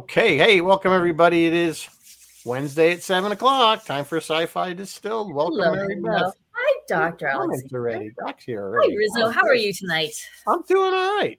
[0.00, 1.44] Okay, hey, welcome everybody.
[1.44, 1.86] It is
[2.46, 3.84] Wednesday at seven o'clock.
[3.84, 5.34] Time for Sci-Fi Distilled.
[5.34, 6.24] Welcome, Hello, Mary hello.
[6.24, 6.34] Beth.
[6.52, 7.28] Hi, Dr.
[7.28, 7.74] Comments Alex.
[7.74, 8.10] already.
[8.18, 8.94] Doc's here Hi.
[8.96, 9.28] Rizzo.
[9.28, 10.12] How are you tonight?
[10.46, 11.38] I'm doing all right,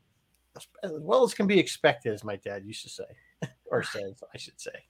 [0.84, 3.04] as well as can be expected, as my dad used to say,
[3.66, 4.86] or says, I should say.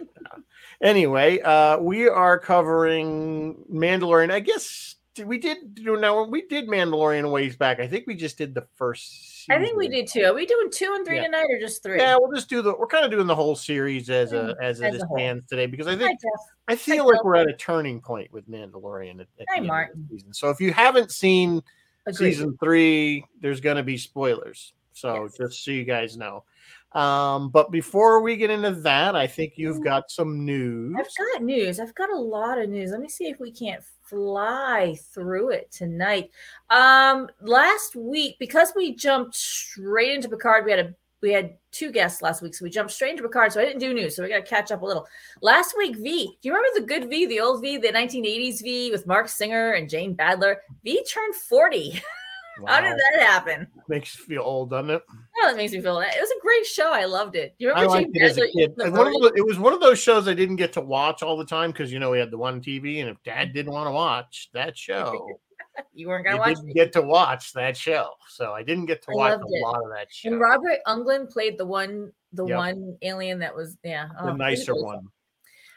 [0.00, 0.38] Uh,
[0.80, 4.30] anyway, uh, we are covering Mandalorian.
[4.30, 6.24] I guess we did do now.
[6.24, 7.80] We did Mandalorian ways back.
[7.80, 9.33] I think we just did the first.
[9.50, 10.24] I think we did too.
[10.24, 11.24] Are we doing two and three Yeah.
[11.24, 11.98] tonight or just three?
[11.98, 12.74] Yeah, we'll just do the.
[12.76, 15.18] We're kind of doing the whole series as a as it As whole.
[15.18, 16.40] stands today because I think Jeff.
[16.68, 19.66] I feel Hi, like we're at a turning point with Mandalorian at, at Hi, the
[19.66, 20.06] Martin.
[20.10, 20.32] the season.
[20.32, 21.62] So if you haven't seen
[22.06, 22.32] Agreed.
[22.32, 24.72] season three, there's going to be spoilers.
[24.92, 25.36] So Yes.
[25.36, 26.44] just so you guys know.
[26.92, 30.94] Um, but before we get into that, I think you've got some news.
[30.96, 31.80] I've got news.
[31.80, 32.92] I've got a lot of news.
[32.92, 36.30] Let me see if we can't fly through it tonight.
[36.70, 41.90] Um, last week, because we jumped straight into Picard, we had a we had two
[41.90, 43.50] guests last week, so we jumped straight into Picard.
[43.50, 45.06] So I didn't do news, so we got to catch up a little.
[45.40, 46.26] Last week, V.
[46.26, 49.72] Do you remember the good V, the old V, the 1980s V with Marc Singer
[49.72, 50.56] and Jane Badler?
[50.84, 52.02] V turned 40.
[52.66, 53.66] How did that happen?
[53.88, 55.02] Makes you feel old, doesn't it?
[55.10, 55.98] Oh, that makes me feel.
[55.98, 56.92] That it was a great show.
[56.92, 57.54] I loved it.
[57.58, 58.74] You I remember liked it as a kid.
[58.76, 61.44] the the- it was one of those shows I didn't get to watch all the
[61.44, 63.92] time because you know we had the one TV, and if Dad didn't want to
[63.92, 65.26] watch that show,
[65.94, 66.74] You weren't gonna watch didn't it.
[66.74, 68.10] get to watch that show.
[68.28, 69.62] So I didn't get to I watch a it.
[69.62, 70.28] lot of that show.
[70.28, 72.56] And Robert Englund played the one, the Yep.
[72.56, 75.08] one alien that was yeah, the oh, was nicer one.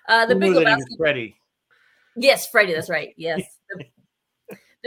[0.07, 0.97] Uh, the Who Big knew that he was Lebowski.
[0.97, 1.35] Freddy.
[2.15, 2.73] Yes, Freddie.
[2.73, 3.13] That's right.
[3.17, 3.41] Yes.
[3.69, 3.85] The,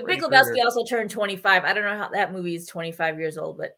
[0.00, 1.64] the Big Lebowski also turned 25.
[1.64, 3.76] I don't know how that movie is 25 years old, but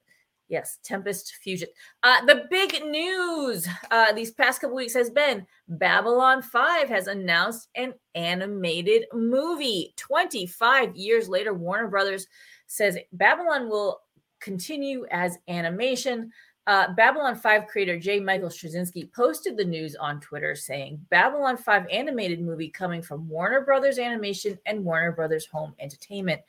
[0.48, 1.68] yes, Tempest Fusion.
[2.02, 7.68] Uh, the big news uh, these past couple weeks has been Babylon 5 has announced
[7.74, 9.94] an animated movie.
[9.96, 12.26] 25 years later, Warner Brothers
[12.66, 14.00] says Babylon will
[14.40, 16.30] continue as animation.
[16.68, 18.20] Uh, Babylon 5 creator J.
[18.20, 23.62] Michael Straczynski posted the news on Twitter saying Babylon 5 animated movie coming from Warner
[23.62, 26.40] Brothers Animation and Warner Brothers Home Entertainment.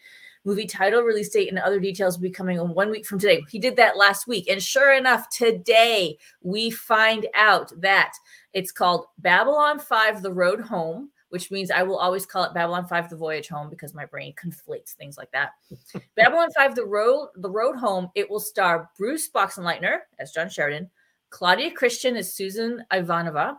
[0.46, 3.44] Movie title, release date, and other details will be coming in one week from today.
[3.50, 4.50] He did that last week.
[4.50, 8.12] And sure enough, today we find out that
[8.51, 12.86] it's called Babylon 5 The Road Home, which means I will always call it Babylon
[12.86, 15.54] 5 The Voyage Home because my brain conflates things like that.
[16.16, 20.92] Babylon 5 The Road The Road Home, it will star Bruce Boxleitner as John Sheridan,
[21.32, 23.56] Claudia Christian as Susan Ivanova,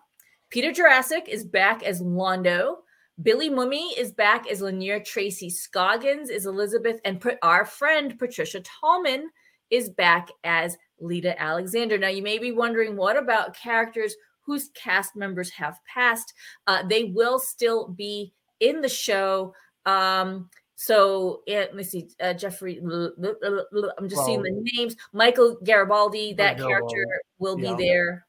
[0.51, 2.77] Peter Jurasik is back as Londo,
[3.21, 8.61] Billy Mumy is back as Lennier Tracy Scoggins is Elizabeth, and put our friend Patricia
[8.61, 9.31] Tallman
[9.71, 11.99] is back as Lyta Alexander.
[11.99, 16.33] Now, you may be wondering, what about characters whose cast members have passed?
[16.67, 19.55] Uh, they will still be in the show.
[19.87, 22.09] Um, so yeah, let me see.
[22.21, 24.97] Uh, Jeffrey, I'm just seeing the names.
[25.13, 27.75] Michael Garibaldi, that Michael character will yeah.
[27.75, 28.27] be there.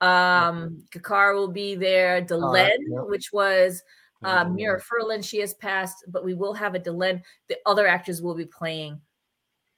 [0.00, 2.22] Um, G'Kar will be there.
[2.22, 3.00] Delenn, yeah.
[3.00, 3.82] which was
[4.22, 4.44] uh.
[4.44, 7.22] Mira Furlan, she has passed, but we will have a Delenn.
[7.48, 9.00] The other actors will be playing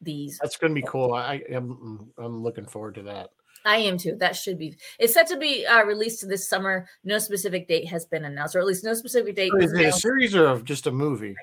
[0.00, 0.38] these.
[0.40, 1.14] That's going to be cool.
[1.14, 2.10] I am.
[2.18, 3.30] I'm looking forward to that.
[3.66, 4.16] I am too.
[4.16, 4.76] That should be.
[4.98, 6.88] It's set to be uh, released this summer.
[7.04, 9.52] No specific date has been announced, or at least no specific date.
[9.58, 11.34] Is it a series or just a movie?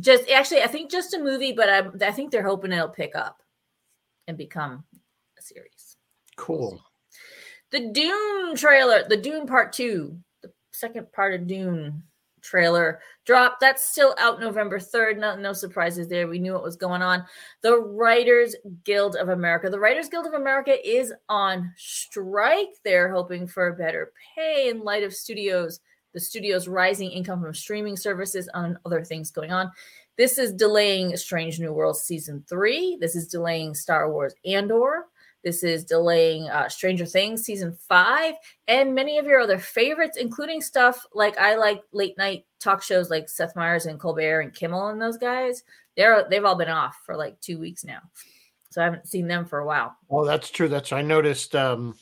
[0.00, 3.14] Just actually, I think just a movie, but I, I think they're hoping it'll pick
[3.14, 3.40] up
[4.26, 4.84] and become
[5.38, 5.96] a series.
[6.36, 6.82] Cool.
[7.70, 12.02] The Dune trailer, the Dune Part Two, the second part of Dune
[12.40, 13.58] trailer drop.
[13.60, 15.18] That's still out November 3rd.
[15.18, 16.28] No, no surprises there.
[16.28, 17.24] We knew what was going on.
[17.62, 18.54] The Writers
[18.84, 19.68] Guild of America.
[19.70, 22.68] The Writers Guild of America is on strike.
[22.84, 25.80] They're hoping for better pay in light of studios,
[26.14, 29.70] the studios' rising income from streaming services and other things going on.
[30.16, 32.96] This is delaying Strange New World season three.
[33.00, 35.07] This is delaying Star Wars Andor.
[35.44, 38.34] This is delaying uh, Stranger Things season five
[38.66, 43.08] and many of your other favorites, including stuff like I like late night talk shows
[43.08, 45.62] like Seth Meyers and Colbert and Kimmel and those guys.
[45.96, 48.00] They're they've all been off for like two weeks now,
[48.70, 49.96] so I haven't seen them for a while.
[50.10, 50.68] Oh, that's true.
[50.68, 51.54] That's I noticed.
[51.54, 51.94] Um,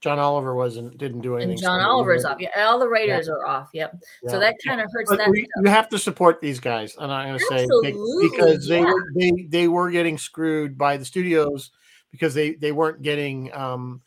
[0.00, 1.52] John Oliver wasn't didn't do anything.
[1.52, 2.36] And John so- Oliver's off.
[2.38, 3.70] Yeah, all the writers are off.
[3.72, 4.02] Yep.
[4.28, 5.30] So that kind of hurts But that.
[5.30, 8.80] we, you have to support these guys, and I'm not going to say because they
[8.80, 8.84] yeah.
[8.84, 11.70] were they they were getting screwed by the studios
[12.14, 14.00] because they they weren't getting um,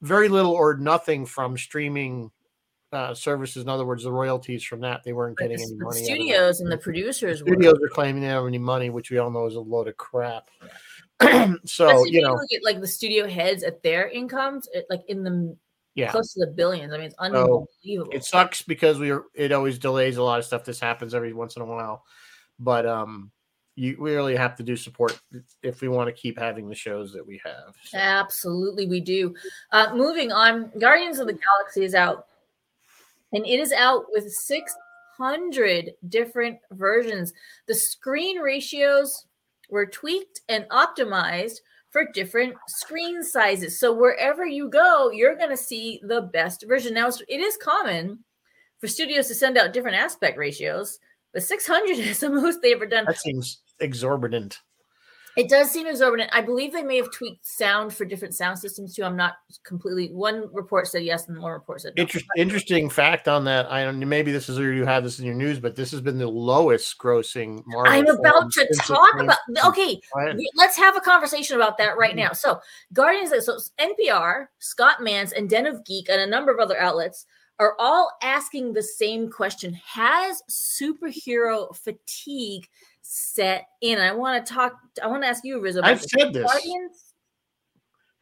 [0.00, 2.32] very little or nothing from streaming
[2.92, 3.62] uh, services.
[3.62, 6.00] In other words, the royalties from that they weren't getting any money.
[6.00, 6.04] it.
[6.04, 7.52] studios and the producers The were.
[7.52, 9.86] studios are claiming they don't have any money, which we all know is a load
[9.86, 10.50] of crap.
[11.64, 15.22] so you know, look at like the studio heads at their incomes, it, like in
[15.22, 15.56] the
[15.94, 16.10] yeah.
[16.10, 16.92] close to the billions.
[16.92, 17.68] I mean, it's unbelievable.
[18.12, 21.32] it sucks because we are it always delays a lot of stuff this happens every
[21.32, 22.02] once in a while
[22.58, 23.30] but um
[23.74, 25.18] you we really have to do support
[25.62, 27.74] if we want to keep having the shows that we have.
[27.84, 27.98] So.
[27.98, 29.34] Absolutely, we do.
[29.70, 32.26] Uh, moving on, Guardians of the Galaxy is out,
[33.32, 37.32] and it is out with 600 different versions.
[37.66, 39.26] The screen ratios
[39.70, 41.60] were tweaked and optimized
[41.90, 43.78] for different screen sizes.
[43.78, 46.94] So wherever you go, you're going to see the best version.
[46.94, 48.18] Now, it is common
[48.80, 50.98] for studios to send out different aspect ratios,
[51.32, 53.04] but 600 is the most they've ever done.
[53.06, 54.60] That seems exorbitant.
[55.34, 56.28] It does seem exorbitant.
[56.34, 59.02] I believe they may have tweaked sound for different sound systems too.
[59.02, 60.08] I'm not completely.
[60.12, 62.02] One report said yes, and one report said no.
[62.02, 63.70] Inter- interesting fact on that.
[63.72, 63.98] I don't.
[64.06, 66.28] Maybe this is where you have this in your news, but this has been the
[66.28, 67.92] lowest grossing Marvel.
[67.92, 69.38] I'm about to talk about.
[69.68, 69.98] Okay,
[70.54, 72.32] let's have a conversation about that right now.
[72.32, 72.60] So,
[72.92, 73.32] Guardians.
[73.46, 77.24] So NPR, Scott Mans, and Den of Geek, and a number of other outlets
[77.58, 82.68] are all asking the same question: Has superhero fatigue?
[83.02, 83.98] Set in.
[83.98, 84.74] I want to talk.
[85.02, 85.82] I want to ask you, Rizzo.
[85.82, 86.50] I've said this.
[86.50, 87.14] Guardians?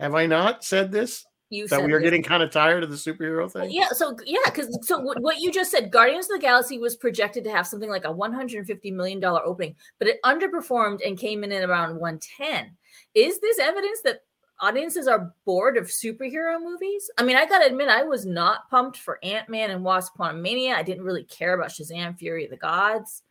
[0.01, 1.25] Have I not said this?
[1.51, 2.07] You that we are this.
[2.07, 3.71] getting kind of tired of the superhero thing.
[3.73, 3.89] Yeah.
[3.89, 7.43] So yeah, because so what, what you just said, Guardians of the Galaxy was projected
[7.45, 11.51] to have something like a 150 million dollar opening, but it underperformed and came in
[11.51, 12.77] at around 110.
[13.15, 14.21] Is this evidence that
[14.61, 17.11] audiences are bored of superhero movies?
[17.19, 20.77] I mean, I gotta admit, I was not pumped for Ant Man and Wasp Quantumania.
[20.77, 23.23] I didn't really care about Shazam: Fury of the Gods.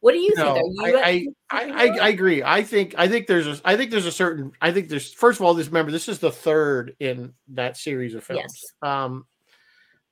[0.00, 0.74] What do you no, think?
[0.74, 2.42] You I, I, I, I, agree.
[2.42, 5.40] I think I think there's a I think there's a certain I think there's first
[5.40, 8.42] of all this remember this is the third in that series of films.
[8.82, 8.92] Yes.
[8.92, 9.26] Um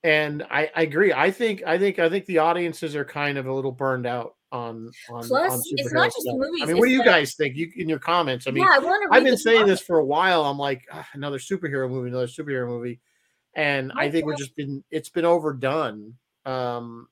[0.02, 1.12] and I, I agree.
[1.12, 4.34] I think I think I think the audiences are kind of a little burned out
[4.52, 5.26] on on.
[5.26, 6.36] Plus, on it's not just stuff.
[6.36, 6.62] movies.
[6.62, 7.56] I mean, what do you guys think?
[7.56, 8.46] You in your comments?
[8.46, 8.78] I mean, yeah,
[9.10, 10.44] I have been saying this for a while.
[10.44, 13.00] I'm like another superhero movie, another superhero movie,
[13.54, 16.14] and I think we're just been it's been overdone.
[16.44, 17.08] Um,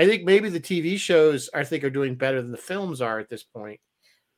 [0.00, 3.18] I think maybe the TV shows I think are doing better than the films are
[3.18, 3.78] at this point.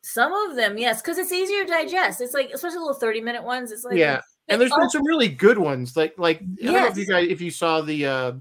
[0.03, 2.20] Some of them, yes, because it's easier to digest.
[2.20, 3.70] It's like especially little 30 minute ones.
[3.70, 4.20] It's like yeah.
[4.49, 5.97] And there's been some really good ones.
[5.97, 6.69] Like like yes.
[6.69, 8.32] I don't know if you guys if you saw the uh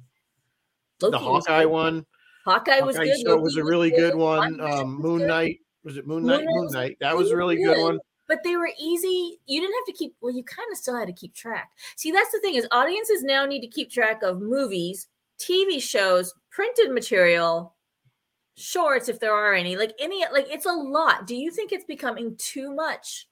[0.99, 2.07] Loki the Hawkeye one.
[2.43, 3.19] Hawkeye, Hawkeye was good.
[3.23, 4.59] Show was a really good, good one.
[4.59, 6.43] Um, Moon Knight was it Moon Knight?
[6.43, 6.97] Moon Knight.
[7.01, 7.99] That was a really good, good one.
[8.27, 9.37] But they were easy.
[9.45, 10.15] You didn't have to keep.
[10.21, 11.69] Well, you kind of still had to keep track.
[11.97, 15.07] See, that's the thing is audiences now need to keep track of movies,
[15.37, 17.75] TV shows, printed material,
[18.55, 21.25] shorts if there are any, like any like it's a lot.
[21.25, 23.27] Do you think it's becoming too much?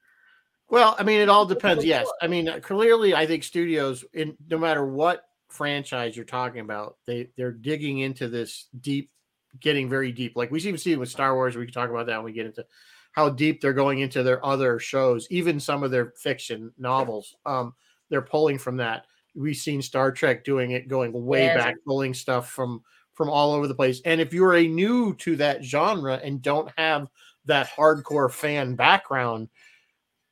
[0.69, 1.83] Well, I mean, it all depends.
[1.83, 6.97] Yes, I mean, clearly, I think studios, in no matter what franchise you're talking about,
[7.05, 9.11] they they're digging into this deep,
[9.59, 10.33] getting very deep.
[10.35, 11.55] Like we even see it with Star Wars.
[11.55, 12.65] We can talk about that when we get into
[13.11, 17.35] how deep they're going into their other shows, even some of their fiction novels.
[17.45, 17.73] Um,
[18.09, 19.05] they're pulling from that.
[19.35, 22.83] We've seen Star Trek doing it, going way back, pulling stuff from
[23.19, 23.99] from all over the place.
[24.05, 27.09] And if you're a new to that genre and don't have
[27.43, 29.49] that hardcore fan background,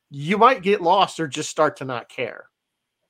[0.10, 2.46] you might get lost or just start to not care.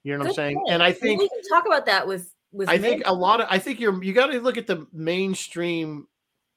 [0.04, 0.56] You know what Good I'm saying?
[0.56, 0.72] Point.
[0.72, 2.70] And I think we can talk about that with with.
[2.70, 6.08] I think a lot of I think you're you got to look at the mainstream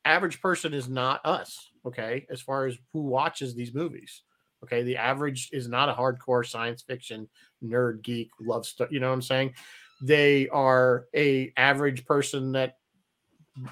[0.06, 1.68] average person is not us.
[1.84, 4.22] Okay, as far as who watches these movies.
[4.64, 7.28] Okay, the average is not a hardcore science fiction
[7.62, 8.88] nerd geek love stuff.
[8.90, 9.52] You know what I'm saying?
[10.00, 12.78] They are a average person that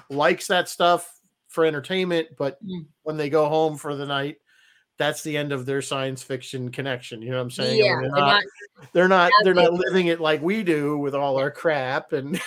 [0.09, 1.11] likes that stuff
[1.47, 2.85] for entertainment, but mm.
[3.03, 4.37] when they go home for the night,
[4.97, 7.21] that's the end of their science fiction connection.
[7.21, 7.79] You know what I'm saying?
[7.79, 8.43] Yeah, they're, not,
[8.93, 12.39] they're not they're not living it like we do with all our crap and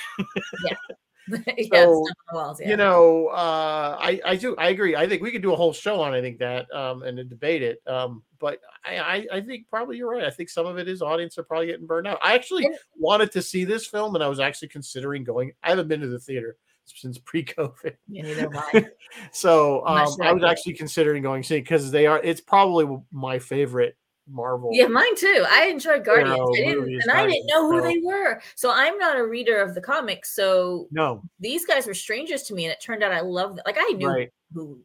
[0.69, 0.77] yeah.
[1.73, 2.71] so, walls, yeah.
[2.71, 4.97] you know, uh, I I do I agree.
[4.97, 7.63] I think we could do a whole show on I think that um, and debate
[7.63, 7.81] it.
[7.87, 10.25] Um, but I, I, I think probably you're right.
[10.25, 12.19] I think some of it is audience are probably getting burned out.
[12.23, 15.53] I actually wanted to see this film and I was actually considering going.
[15.63, 16.57] I haven't been to the theater
[16.95, 17.95] since pre-COVID.
[18.09, 18.95] Yeah, neither
[19.33, 22.21] so um, sure I was actually considering going see because they are.
[22.23, 23.97] It's probably my favorite
[24.29, 24.71] Marvel.
[24.73, 25.45] Yeah, mine too.
[25.49, 26.37] I enjoyed Guardians.
[26.55, 27.87] You know, I didn't, and I didn't know who so.
[27.87, 28.41] they were.
[28.55, 30.35] So I'm not a reader of the comics.
[30.35, 33.65] So no, these guys were strangers to me, and it turned out I love them.
[33.67, 34.33] Like I knew right.
[34.53, 34.81] who,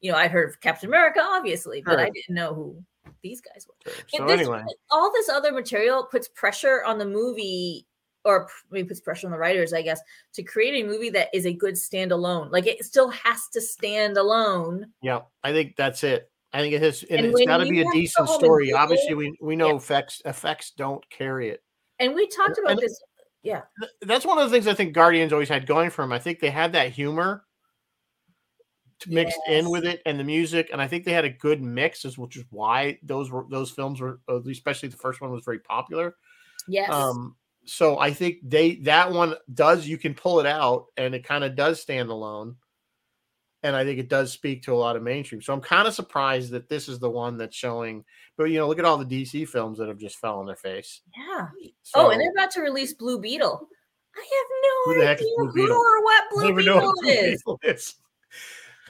[0.00, 2.82] you know, I'd heard of Captain America, obviously, but I didn't know who
[3.22, 3.92] these guys were.
[4.08, 7.86] So this, anyway, all this other material puts pressure on the movie
[8.24, 10.00] or maybe puts pressure on the writers, I guess,
[10.34, 12.50] to create a movie that is a good standalone.
[12.50, 14.86] Like it still has to stand alone.
[15.02, 16.30] Yeah, I think that's it.
[16.52, 18.72] I think it has, and, and it's got to be a decent story.
[18.72, 19.76] Obviously, we we know yeah.
[19.76, 21.62] effects effects don't carry it.
[22.00, 23.00] And we talked about and this.
[23.42, 23.62] Yeah,
[24.02, 26.12] that's one of the things I think Guardians always had going for them.
[26.12, 27.44] I think they had that humor
[29.06, 29.58] mixed yes.
[29.64, 32.36] in with it and the music, and I think they had a good mix, which
[32.36, 34.20] is why those were those films were,
[34.50, 36.16] especially the first one, was very popular.
[36.66, 36.90] Yes.
[36.90, 37.36] Um,
[37.68, 41.44] so I think they that one does you can pull it out and it kind
[41.44, 42.56] of does stand alone.
[43.62, 45.42] and I think it does speak to a lot of mainstream.
[45.42, 48.04] So I'm kind of surprised that this is the one that's showing.
[48.36, 50.56] But you know, look at all the DC films that have just fell on their
[50.56, 51.00] face.
[51.16, 51.48] Yeah.
[51.82, 53.68] So, oh, and they're about to release Blue Beetle.
[54.16, 55.76] I have no idea who Beetle?
[55.76, 57.42] or what Blue Beetle Blue is.
[57.42, 57.94] Beetle is.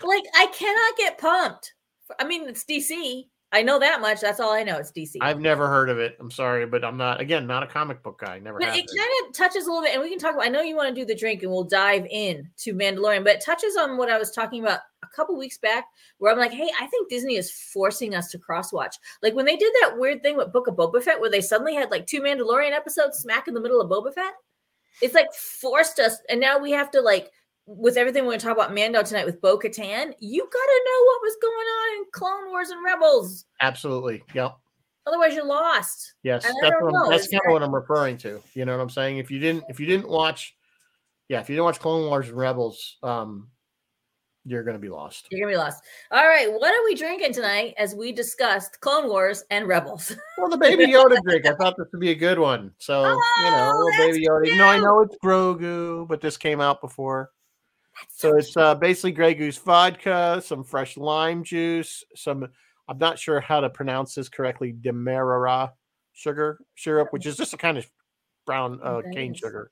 [0.03, 1.75] Like, I cannot get pumped.
[2.19, 3.27] I mean, it's DC.
[3.51, 4.21] I know that much.
[4.21, 4.77] That's all I know.
[4.77, 5.17] It's DC.
[5.23, 6.17] I've never heard of it.
[6.21, 8.39] I'm sorry, but I'm not again not a comic book guy.
[8.39, 10.45] Never But it kind of touches a little bit, and we can talk about.
[10.45, 13.37] I know you want to do the drink, and we'll dive in to Mandalorian, but
[13.37, 15.87] it touches on what I was talking about a couple weeks back,
[16.19, 18.97] where I'm like, hey, I think Disney is forcing us to cross watch.
[19.23, 21.75] Like when they did that weird thing with Book of Boba Fett, where they suddenly
[21.75, 24.35] had like two Mandalorian episodes smack in the middle of Boba Fett.
[25.01, 27.31] It's like forced us, and now we have to like.
[27.71, 30.83] With everything we're going to talk about Mando tonight with Bo Katan, you got to
[30.87, 33.45] know what was going on in Clone Wars and Rebels.
[33.61, 34.23] Absolutely.
[34.35, 34.57] Yep.
[35.07, 36.15] Otherwise, you're lost.
[36.23, 36.47] Yes.
[36.47, 36.75] And That's
[37.11, 38.43] that's kind of what I'm referring to.
[38.55, 39.19] You know what I'm saying?
[39.19, 40.55] If you didn't if you didn't watch
[41.29, 43.49] yeah, if you didn't watch Clone Wars and Rebels, um,
[44.45, 45.29] you're gonna be lost.
[45.31, 45.85] You're gonna be lost.
[46.11, 50.17] All right, what are we drinking tonight as we discussed Clone Wars and Rebels?
[50.39, 51.47] Well, the baby Yoda drink.
[51.47, 52.73] I thought this would be a good one.
[52.79, 54.57] So you know, Oh, little baby Yoda.
[54.57, 57.31] Though I know it's Grogu, but this came out before.
[58.11, 62.49] So it's uh, basically Grey Goose vodka, some fresh lime juice, some
[62.89, 65.73] I'm not sure how to pronounce this correctly, demerara
[66.15, 67.89] sugar syrup, which is just a kind of
[68.47, 69.71] brown uh, cane sugar.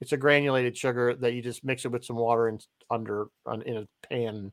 [0.00, 3.62] It's a granulated sugar that you just mix it with some water and under on,
[3.62, 4.52] in a pan,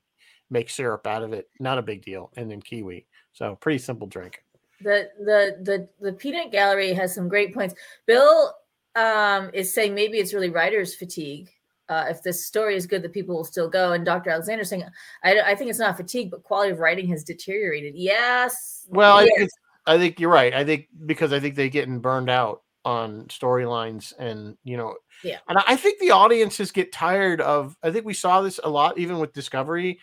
[0.49, 1.49] make syrup out of it.
[1.59, 3.05] Not a big deal, and then kiwi.
[3.33, 4.43] So pretty simple drink.
[4.81, 7.75] the the the the peanut gallery has some great points.
[8.05, 8.53] Bill
[8.95, 11.49] um, is saying maybe it's really writer's fatigue.
[11.89, 13.93] Uh, if this story is good, that people will still go.
[13.93, 14.29] And Dr.
[14.29, 14.83] Alexander saying,
[15.23, 17.95] I, I think it's not fatigue, but quality of writing has deteriorated.
[17.95, 18.85] Yes.
[18.89, 19.53] Well, I, think it's,
[19.85, 20.53] I think you're right.
[20.53, 25.39] I think because I think they're getting burned out on storylines, and you know, Yeah.
[25.49, 27.75] And I think the audiences get tired of.
[27.83, 29.99] I think we saw this a lot, even with Discovery,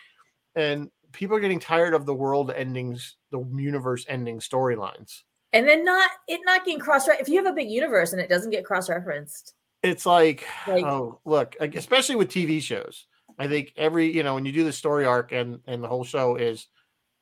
[0.54, 5.22] and people are getting tired of the world endings, the universe ending storylines.
[5.52, 8.28] and then not it not getting cross If you have a big universe and it
[8.28, 13.06] doesn't get cross referenced, It's like, Like- oh, look, especially with TV shows.
[13.38, 16.04] I think every you know when you do the story arc and and the whole
[16.04, 16.68] show is,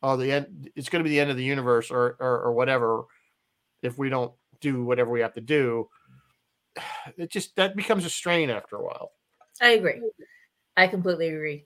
[0.02, 0.70] oh, the end.
[0.76, 3.04] It's going to be the end of the universe or or, or whatever.
[3.82, 5.88] If we don't do whatever we have to do,
[7.16, 9.10] it just that becomes a strain after a while.
[9.60, 10.00] I agree.
[10.76, 11.64] I completely agree.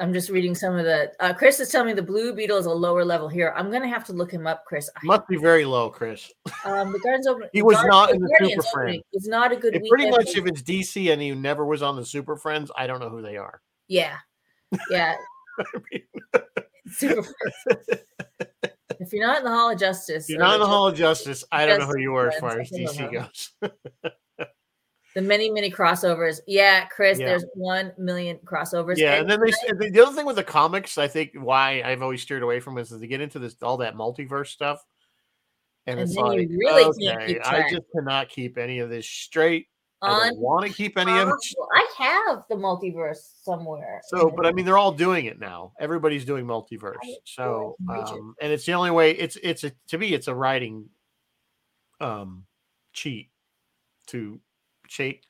[0.00, 1.12] I'm just reading some of the.
[1.20, 3.52] Uh, Chris is telling me the Blue Beetle is a lower level here.
[3.56, 4.88] I'm gonna have to look him up, Chris.
[4.96, 6.30] I- Must be very low, Chris.
[6.64, 7.48] Um, the Guardians open.
[7.52, 9.02] He was Guardians- not in the Guardians Super Friends.
[9.12, 11.96] is not a good It pretty much if it's DC and he never was on
[11.96, 13.60] the Super Friends, I don't know who they are.
[13.88, 14.16] yeah,
[14.90, 15.16] yeah.
[16.90, 17.26] Super.
[19.00, 21.44] if you're not in the Hall of Justice, you're not in the Hall of Justice,
[21.52, 23.52] I don't know who you are as far as DC goes.
[25.18, 26.38] the many many crossovers.
[26.46, 27.26] Yeah, Chris, Yeah.
[27.26, 28.98] there's one million crossovers.
[28.98, 31.82] Yeah, and then they and the the other thing with the comics, I think why
[31.84, 34.86] I've always steered away from is they get into this all that multiverse stuff,
[35.88, 38.90] and, And it's then you like really can't okay, I just cannot keep any of
[38.90, 39.66] this straight.
[40.02, 41.34] I don't want to keep any of it.
[41.74, 44.00] I have the multiverse somewhere.
[44.04, 45.72] So, but I mean, they're all doing it now.
[45.80, 46.94] Everybody's doing multiverse.
[47.24, 48.20] So, I can reach it.
[48.20, 49.10] um, and it's the only way.
[49.10, 50.88] It's it's a to me, it's a writing,
[52.00, 52.44] um,
[52.92, 53.30] cheat
[54.06, 54.38] to
[54.88, 55.20] cha-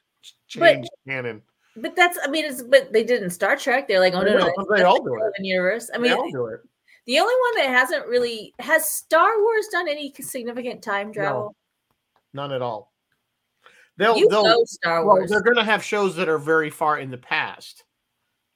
[0.47, 1.43] change canon.
[1.77, 3.87] But that's, I mean, it's, but they did in Star Trek.
[3.87, 5.33] They're like, oh I no, no, they all do it.
[5.45, 5.91] Universe.
[5.95, 6.61] I mean, They all do it.
[7.07, 11.55] the only one that hasn't really has Star Wars done any significant time travel.
[12.35, 12.93] None at all.
[13.97, 15.31] They'll you they'll know Star well, Wars.
[15.31, 17.85] they're going to have shows that are very far in the past,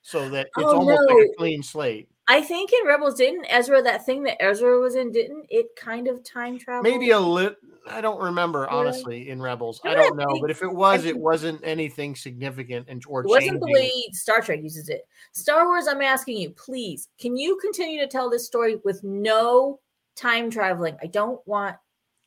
[0.02, 2.08] so that it's Oh, almost like a clean slate.
[2.28, 6.06] I think in Rebels didn't Ezra that thing that Ezra was in didn't it kind
[6.08, 6.82] of time travel?
[6.82, 7.56] Maybe a lit.
[7.86, 9.80] I don't remember honestly in Rebels.
[9.84, 13.60] I don't know, but if it was, it wasn't anything significant and or It wasn't
[13.60, 15.02] the way Star Trek uses it.
[15.32, 19.80] Star Wars, I'm asking you, please, can you continue to tell this story with no
[20.14, 20.96] time traveling?
[21.02, 21.76] I don't want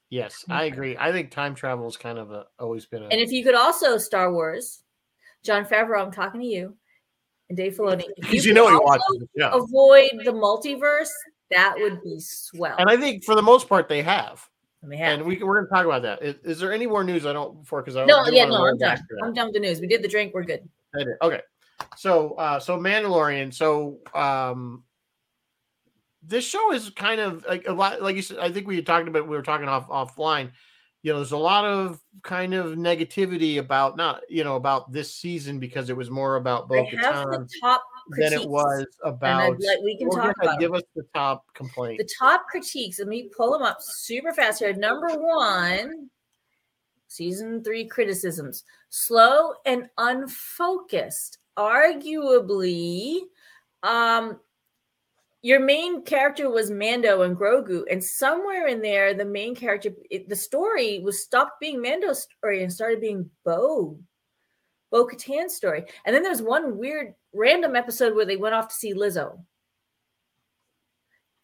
[0.10, 0.96] Yes, I agree.
[0.98, 3.08] I think time travel has kind of a, always been a.
[3.08, 4.84] And if you could also Star Wars,
[5.44, 6.78] Jon Favreau, I'm talking to you,
[7.50, 8.04] and Dave Filoni.
[8.20, 9.04] because you, know he watches
[9.38, 11.10] show, Avoid the multiverse.
[11.52, 12.76] That would be swell.
[12.80, 14.48] and I think for the most part they have.
[14.84, 15.20] Me have.
[15.20, 16.22] And we we're going to talk about that.
[16.22, 17.26] Is, is there any more news?
[17.26, 18.90] I don't before because I no, didn't yeah, no, I'm done.
[18.90, 19.26] back to that.
[19.26, 19.80] I'm done with the news.
[19.80, 20.34] We did the drink.
[20.34, 20.68] We're good.
[20.96, 21.06] I.
[21.24, 21.42] Okay.
[21.98, 23.54] So uh so Mandalorian.
[23.54, 24.84] So um
[26.24, 28.86] this show is kind of like a lot like you said, I think we had
[28.86, 30.52] talked about we were talking off offline.
[31.06, 35.14] You know, there's a lot of kind of negativity about not, you know, about this
[35.14, 37.84] season because it was more about Bo the Katan top
[38.18, 42.00] than it was about like, we can talk about give us the top complaint.
[42.00, 42.98] the top critiques.
[42.98, 44.74] Let me pull them up super fast here.
[44.74, 46.10] Number one,
[47.08, 51.38] season three criticisms: slow and unfocused.
[51.56, 53.20] Arguably,
[53.84, 54.40] Um,
[55.46, 60.28] your main character was Mando and Grogu, and somewhere in there, the main character, it,
[60.28, 64.00] the story was stopped being Mando's story and started being Bo,
[64.90, 65.86] Bo Katan's story.
[66.04, 69.38] And then there's one weird random episode where they went off to see Lizzo.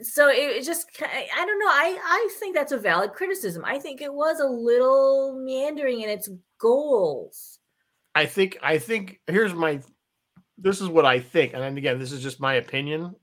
[0.02, 1.68] So it, it just, I, I don't know.
[1.68, 3.64] I I think that's a valid criticism.
[3.64, 6.28] I think it was a little meandering in its
[6.58, 7.60] goals.
[8.16, 9.80] I think I think here's my
[10.58, 13.16] this is what I think, and again, this is just my opinion.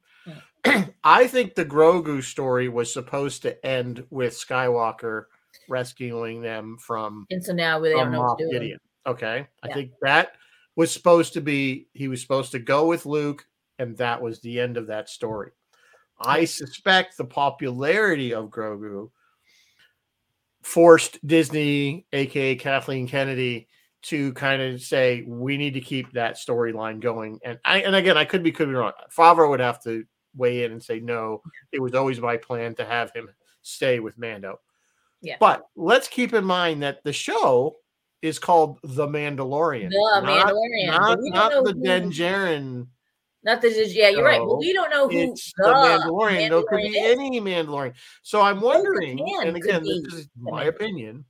[1.04, 5.24] I think the Grogu story was supposed to end with Skywalker
[5.68, 8.52] rescuing them from And so now they don't know what to do.
[8.52, 8.78] Gideon.
[9.06, 10.32] Okay, I think that
[10.76, 13.46] was supposed to be he was supposed to go with Luke,
[13.78, 15.52] and that was the end of that story.
[16.20, 19.10] I suspect the popularity of Grogu
[20.62, 23.68] forced Disney, aka Kathleen Kennedy,
[24.02, 27.38] to kind of say we need to keep that storyline going.
[27.44, 28.92] And I and again, I could be could be wrong.
[29.16, 30.04] Favreau would have to
[30.36, 31.42] weigh in and say no.
[31.72, 33.28] It was always my plan to have him
[33.62, 34.60] stay with Mando.
[35.20, 35.36] Yeah.
[35.40, 37.76] But let's keep in mind that the show
[38.22, 39.90] is called The Mandalorian.
[39.90, 41.32] The not, Mandalorian.
[41.32, 42.86] Not, don't the who- Din Djarin.
[43.44, 44.38] Not the yeah, you're right.
[44.38, 44.58] Show.
[44.58, 46.50] we don't know who It's the Mandalorian.
[46.50, 47.18] There could be is.
[47.18, 47.94] any Mandalorian.
[48.22, 51.24] So I'm wondering, and again, this is my opinion.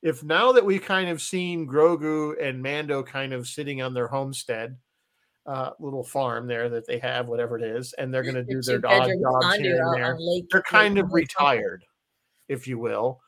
[0.00, 4.06] If now that we've kind of seen Grogu and Mando kind of sitting on their
[4.06, 4.76] homestead,
[5.48, 8.60] uh, little farm there that they have, whatever it is, and they're going to do
[8.60, 10.18] their odd jobs here and there,
[10.50, 11.84] they're kind of retired,
[12.48, 13.20] if you will.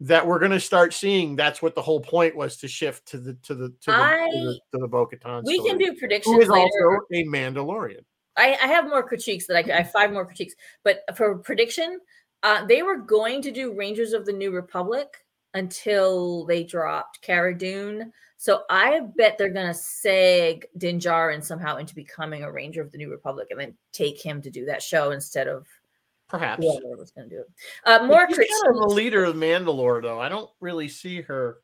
[0.00, 1.36] That we're going to start seeing.
[1.36, 4.28] That's what the whole point was to shift to the to the to the I-
[4.32, 6.64] to the, to the Bo-Katan We can do predictions who is later.
[6.64, 8.00] also a Mandalorian.
[8.36, 12.00] I, I have more critiques that I, I have five more critiques, but for prediction,
[12.42, 15.06] uh, they were going to do Rangers of the New Republic
[15.54, 18.12] until they dropped Cara Dune.
[18.36, 22.98] So I bet they're gonna seg Din Djarin somehow into becoming a Ranger of the
[22.98, 25.66] New Republic and then take him to do that show instead of
[26.28, 26.64] Perhaps.
[26.64, 27.50] whoever was gonna do it.
[27.84, 28.62] Uh, more She's critiques.
[28.62, 30.18] kind of the leader of Mandalore, though.
[30.20, 31.58] I don't really see her.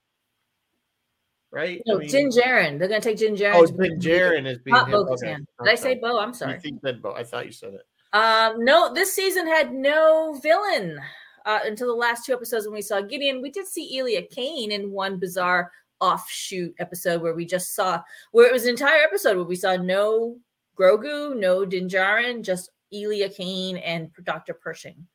[1.50, 1.82] Right?
[1.86, 2.78] No, I mean- Din Djarin.
[2.78, 3.54] They're gonna take Din Djarin.
[3.54, 4.74] Oh, to Din is being.
[4.74, 4.92] Not him.
[4.92, 5.94] Bo Okay, Did I say.
[5.94, 6.18] Bo?
[6.20, 6.60] I'm You sorry.
[6.60, 7.12] think said Bo.
[7.14, 7.82] I thought you said it.
[8.12, 11.00] Um, no, this season had no villain
[11.48, 13.40] uh, until the last two episodes when we saw Gideon.
[13.40, 18.00] We did see Elia Kane in one bizarre offshoot episode where we just saw
[18.32, 20.36] where it was an entire episode where we saw no
[20.78, 24.54] Grogu, no Din Djarin, just Elia Kane and Dr.
[24.54, 25.06] Pershing.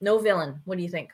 [0.00, 0.60] No villain.
[0.64, 1.10] What do you think?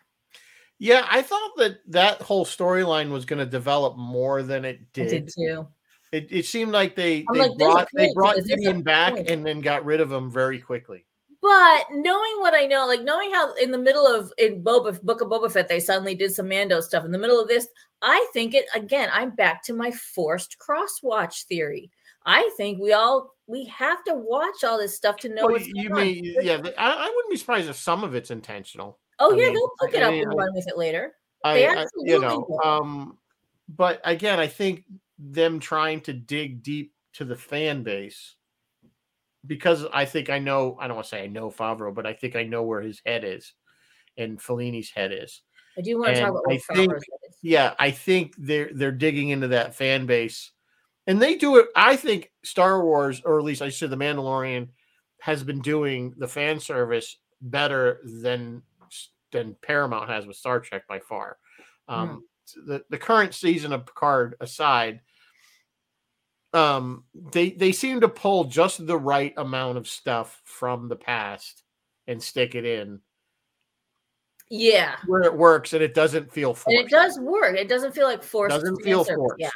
[0.79, 4.87] Yeah, I thought that that whole storyline was going to develop more than it I
[4.93, 5.09] did.
[5.09, 5.67] did too.
[6.13, 9.31] It, it seemed like they I'm they like, brought they brought Gideon back point.
[9.31, 11.06] and then got rid of him very quickly.
[11.47, 15.21] But knowing what I know, like knowing how in the middle of in Boba Book
[15.21, 17.05] of Boba Fett, they suddenly did some Mando stuff.
[17.05, 17.69] In the middle of this,
[18.03, 19.11] I think it again.
[19.13, 21.93] I'm back to my forced cross watch theory.
[22.25, 25.69] I think we all we have to watch all this stuff to know Well, what's
[25.69, 26.45] you going on.
[26.45, 26.61] yeah?
[26.77, 28.99] I, I wouldn't be surprised if some of it's intentional.
[29.21, 31.15] Oh I yeah, mean, they'll pick it up mean, and run with it later.
[31.45, 32.61] I, I you know, will.
[32.67, 33.19] um,
[33.69, 34.83] but again, I think
[35.17, 38.35] them trying to dig deep to the fan base
[39.47, 40.77] because I think I know.
[40.81, 43.01] I don't want to say I know Favreau, but I think I know where his
[43.05, 43.53] head is,
[44.17, 45.43] and Filoni's head is.
[45.79, 47.33] I do want to talk And about I what think- Favreau said.
[47.43, 50.51] Yeah, I think they're they're digging into that fan base,
[51.07, 51.69] and they do it.
[51.77, 54.69] I think Star Wars, or at least I should, say the Mandalorian,
[55.21, 58.63] has been doing the fan service better than
[59.33, 61.37] than Paramount has with Star Trek by far.
[61.89, 62.25] Um,
[62.67, 65.01] the the current season of Picard aside,
[66.57, 71.63] um, they they seem to pull just the right amount of stuff from the past
[72.07, 73.01] and stick it in
[74.49, 76.77] Yeah, where it works, and it doesn't feel forced.
[76.79, 77.57] and it does work.
[77.57, 78.55] It doesn't feel like forced.
[78.57, 79.17] doesn't feel service.
[79.17, 79.53] forced.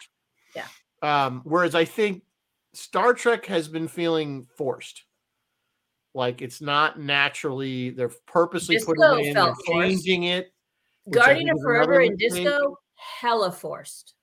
[0.55, 0.67] Yeah,
[1.03, 2.23] Um, whereas I think
[2.75, 5.05] Star Trek has been feeling forced.
[6.13, 10.53] Like it's not naturally, they're purposely Disco putting it in, changing it.
[11.09, 12.19] Guardian of Forever and.
[12.19, 14.15] Disco, hella forced.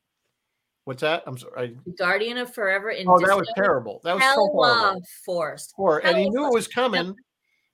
[0.87, 1.23] What's that?
[1.27, 1.77] I'm sorry.
[1.97, 3.99] Guardian of Forever and oh, that was terrible.
[4.05, 5.01] That was so horrible.
[5.25, 5.75] forced.
[5.75, 7.13] Poor, and he knew it was coming.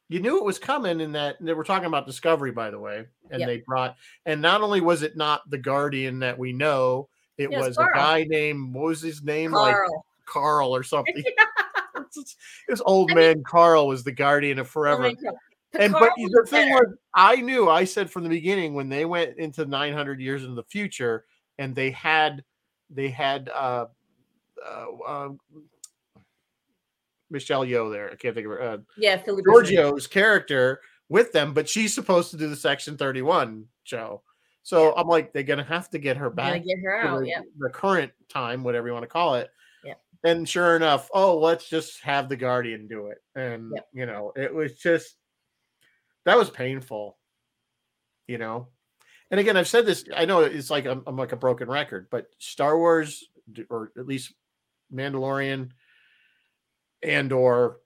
[0.09, 3.05] You knew it was coming in that they were talking about Discovery, by the way,
[3.29, 3.47] and Yep.
[3.47, 3.97] they brought.
[4.25, 7.89] And not only was it not the Guardian that we know, it was Carl.
[7.93, 9.51] a guy named what was his name?
[9.51, 10.05] Like Carl.
[10.25, 11.23] Carl or something.
[12.67, 15.05] this old I mean- man Carl was the guardian of forever.
[15.73, 16.85] and but the thing better.
[16.87, 17.69] was, I knew.
[17.69, 21.25] I said from the beginning when they went into 900 years in the future,
[21.59, 22.43] and they had
[22.93, 23.85] they had uh,
[24.65, 25.29] uh, uh
[27.29, 28.11] Michelle Yeoh there.
[28.11, 28.61] I can't think of her.
[28.61, 33.65] Uh, yeah, Philippa Georgiou's character with them, but she's supposed to do the Section 31
[33.83, 34.21] show.
[34.61, 37.21] So I'm like, they're gonna have to get her back get her out.
[37.21, 39.49] the, Yeah, the current time, whatever you want to call it.
[39.83, 39.95] Yeah.
[40.23, 43.17] And sure enough, oh, let's just have the Guardian do it.
[43.35, 43.87] And Yep.
[43.91, 45.17] you know, it was just
[46.25, 47.17] that was painful.
[48.27, 48.69] You know,
[49.33, 50.05] and again, I've said this.
[50.15, 53.23] I know it's like I'm, I'm like a broken record, but Star Wars,
[53.67, 54.31] or at least
[54.93, 55.71] Mandalorian,
[57.01, 57.79] and or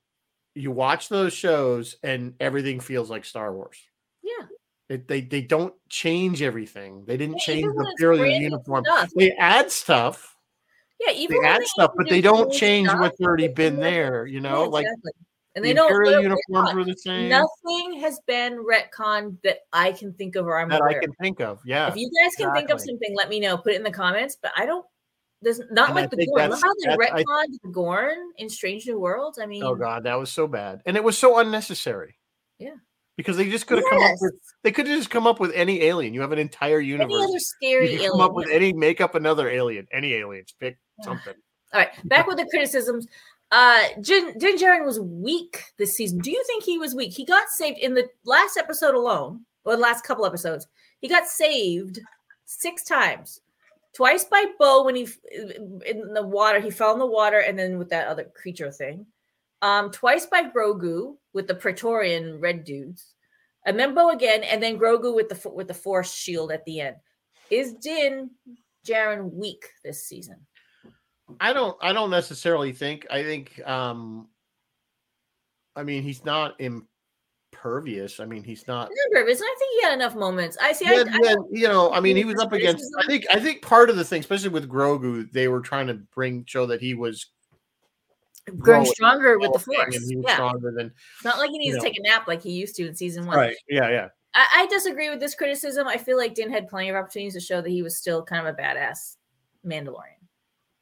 [0.55, 3.77] you watch those shows and everything feels like Star Wars.
[4.21, 4.47] Yeah.
[4.89, 7.05] It, they they don't change everything.
[7.05, 8.83] They didn't Yeah, change the purely the uniform.
[8.83, 9.11] stuff.
[9.15, 10.35] They add stuff.
[10.99, 14.25] Yeah, even They add they stuff, but they don't change stuff, what's already been there.
[14.25, 15.11] You Yeah, know, like exactly.
[15.57, 15.91] And the they don't
[16.21, 16.37] uniforms
[16.69, 16.75] retcon.
[16.75, 20.79] were the same Nothing has been retconned that I can think of or I'm that
[20.81, 20.99] aware.
[20.99, 21.59] I can think of.
[21.65, 23.57] Yeah, if you guys can think of something, let me know.
[23.57, 24.37] Put it in the comments.
[24.41, 24.85] But I don't.
[25.41, 26.43] There's not And I like the think Gorn.
[26.43, 29.37] Remember how they that's- I- the Gorn in Strange New Worlds?
[29.39, 32.15] I oh, mean, Oh god, that was so bad, and it was so unnecessary.
[32.59, 32.75] Yeah.
[33.17, 34.33] because they just could have come up with.
[34.63, 36.13] They could have just come up with any alien.
[36.13, 37.13] You have an entire universe.
[37.15, 38.11] any other scary you alien.
[38.11, 38.73] come up with any.
[38.73, 39.87] Make up another alien.
[39.91, 40.53] Any aliens.
[40.59, 41.05] Pick Yeah.
[41.05, 41.33] something.
[41.73, 43.07] All right, back with the criticisms.
[43.51, 46.19] Uh, Jin Din Djarin was weak this season.
[46.19, 47.13] Do you think he was weak?
[47.13, 50.67] He got saved in the last episode alone, or the last couple episodes.
[50.99, 51.99] He got saved
[52.45, 53.41] six times.
[53.93, 57.77] Twice by Bo when he in the water, he fell in the water, and then
[57.77, 59.05] with that other creature thing.
[59.61, 63.13] Um, twice by Grogu with the Praetorian red dudes,
[63.65, 66.81] and then Bo again, and then Grogu with the with the Force shield at the
[66.81, 66.97] end.
[67.49, 68.29] Is Din
[68.85, 70.45] Djarin weak this season?
[71.39, 71.77] I don't.
[71.81, 73.05] I don't necessarily think.
[73.09, 73.65] I think.
[73.67, 74.27] um
[75.75, 78.19] I mean, he's not impervious.
[78.19, 78.89] I mean, he's not.
[79.13, 80.57] Because I think he had enough moments.
[80.59, 80.85] I see.
[80.85, 82.83] Yeah, I, I yeah, you know, I mean, he was up against.
[82.99, 83.25] I think.
[83.31, 86.65] I think part of the thing, especially with Grogu, they were trying to bring show
[86.65, 87.27] that he was
[88.57, 89.95] growing stronger with the force.
[89.95, 91.83] and he was Yeah, stronger than it's not like he needs to know.
[91.83, 93.37] take a nap like he used to in season one.
[93.37, 93.55] right.
[93.69, 94.07] Yeah, yeah.
[94.33, 95.87] I, I disagree with this criticism.
[95.87, 98.47] I feel like Din had plenty of opportunities to show that he was still kind
[98.47, 99.17] of a badass
[99.65, 100.16] Mandalorian.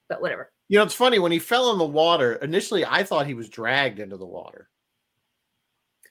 [0.09, 0.51] But whatever.
[0.67, 2.33] You know, it's funny when he fell in the water.
[2.35, 4.69] Initially, I thought he was dragged into the water.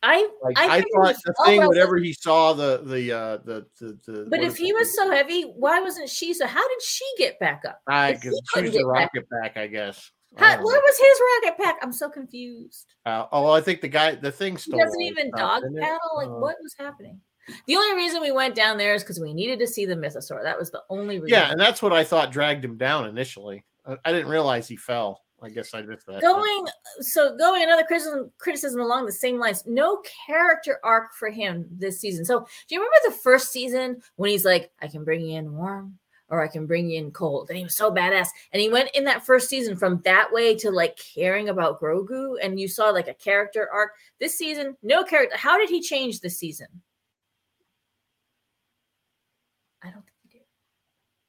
[0.03, 3.67] I Like I I, thought the thing, was whenever he saw the the uh the
[3.81, 7.05] the, the but if he was so heavy, why wasn't she so how did she
[7.17, 7.81] get back up?
[7.89, 10.11] I if he could couldn't choose the get back- rocket back, I guess.
[10.37, 11.77] How, where was his rocket pack?
[11.81, 12.93] I'm so confused.
[13.07, 15.99] Uh, oh, I think the guy, the thing He doesn't even dog didn't paddle.
[16.17, 17.21] Like Uh, what was happening?
[17.69, 20.43] The only reason we went down there is because we needed to see the mythosaur.
[20.43, 21.39] That was the only reason.
[21.39, 23.65] Yeah, and that's what I thought dragged him down initially.
[23.87, 25.25] I, I didn't realize he fell.
[25.43, 26.23] I guess I missed that.
[26.23, 26.67] going
[27.01, 32.01] so going another criticism criticism along the same lines no character arc for him this
[32.01, 35.37] season so do you remember the first season when he's like i can bring you
[35.37, 38.63] in warm or i can bring you in cold and he was so badass and
[38.63, 42.59] he went in that first season from that way to like caring about grogu and
[42.59, 46.39] you saw like a character arc this season no character how did he change this
[46.39, 46.69] season
[49.83, 50.07] i don't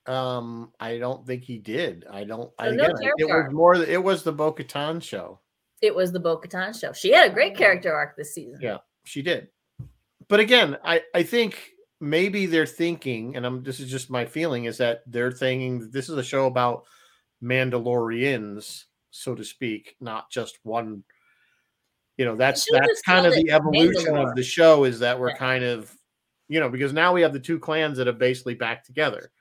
[0.08, 2.06] Um, I don't think he did.
[2.12, 2.52] I don't.
[2.60, 3.76] I, So no again, it was more.
[3.76, 5.39] It was the Bo Katan show.
[5.82, 8.78] it was the bo-katan show she had a great character arc this season Yeah.
[9.04, 9.50] She did.
[10.30, 14.65] But again, I I think maybe they're thinking, and I'm this is just my feeling,
[14.65, 16.86] is that they're thinking that this is a show about
[17.44, 21.04] Mandalorians, so to speak, not just one.
[22.18, 25.38] You know, that's that's kind of the evolution of the show is that we're Yeah.
[25.38, 25.94] kind of,
[26.48, 29.32] you know, because now we have the two clans that are basically back together.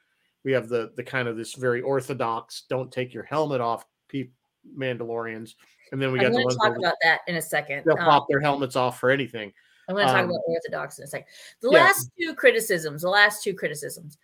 [0.44, 4.32] We have the the kind of this very orthodox, don't take your helmet off, peep
[4.78, 5.54] Mandalorians,
[5.92, 8.26] and then we got the to talk about that in a second they'll Um, pop
[8.28, 9.52] their helmets off for anything.
[9.88, 11.26] I'm going to talk Um, about Orthodox in a second.
[11.60, 11.84] The yeah.
[11.84, 14.16] last two criticisms, the last two criticisms.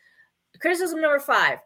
[0.58, 1.60] Criticism number five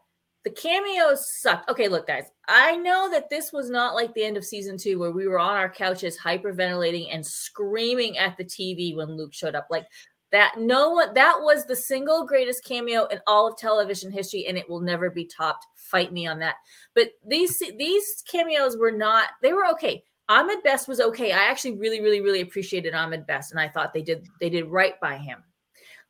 [0.45, 1.69] the cameos sucked.
[1.69, 4.99] Okay, look, guys, I know that this was not like the end of season two
[4.99, 9.55] where we were on our couches hyperventilating and screaming at the TV when Luke showed
[9.55, 9.67] up.
[9.71, 9.87] Like
[10.35, 14.57] that, no one, that was the single greatest cameo in all of television history, and
[14.57, 15.65] it will never be topped.
[15.75, 16.55] Fight me on that.
[16.93, 20.03] But these these cameos were not, they were okay.
[20.27, 21.31] Ahmed Best was okay.
[21.31, 24.65] I actually really, really, really appreciated Ahmed Best, and I thought they did they did
[24.65, 25.43] right by him.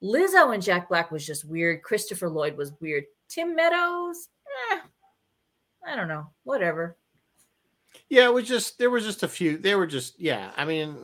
[0.01, 1.83] Lizzo and Jack Black was just weird.
[1.83, 3.05] Christopher Lloyd was weird.
[3.29, 4.29] Tim Meadows,
[4.71, 4.79] eh,
[5.85, 6.27] I don't know.
[6.43, 6.97] Whatever.
[8.09, 9.57] Yeah, it was just there was just a few.
[9.57, 10.51] They were just yeah.
[10.55, 10.95] I mean,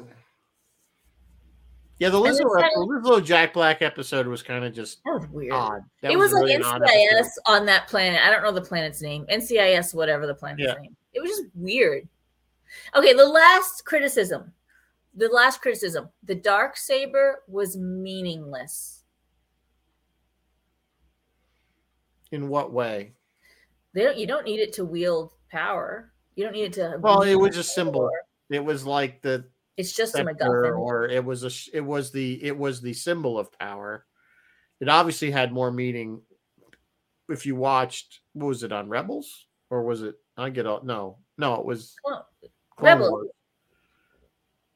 [2.02, 5.54] yeah, the Lizzo, the Lizzo Jack Black episode was kind of just That was weird.
[5.54, 5.84] odd.
[6.02, 8.20] That it was, really like odd NCIS on that planet.
[8.24, 9.24] I don't know the planet's name.
[9.30, 10.82] NCIS, whatever the planet's Yeah.
[10.82, 10.98] name.
[11.14, 12.08] It was just weird.
[12.96, 14.52] Okay, the last criticism.
[15.14, 16.10] The last criticism.
[16.24, 19.04] The dark saber was meaningless.
[22.32, 23.14] In what way?
[23.94, 24.18] They don't.
[24.18, 26.12] You don't need it to wield power.
[26.36, 26.98] You don't need it to.
[27.00, 28.10] Well, it was a symbol.
[28.50, 29.46] It was like the
[29.78, 30.78] It's just a MacGuffin.
[30.78, 34.06] or it was a it was the it was the symbol of power.
[34.80, 36.22] It obviously had more meaning.
[37.30, 41.20] If you watched, what was it on Rebels or was it I get all no,
[41.38, 42.22] no, it was Clone,
[42.78, 43.00] Clone.
[43.00, 43.28] Wars.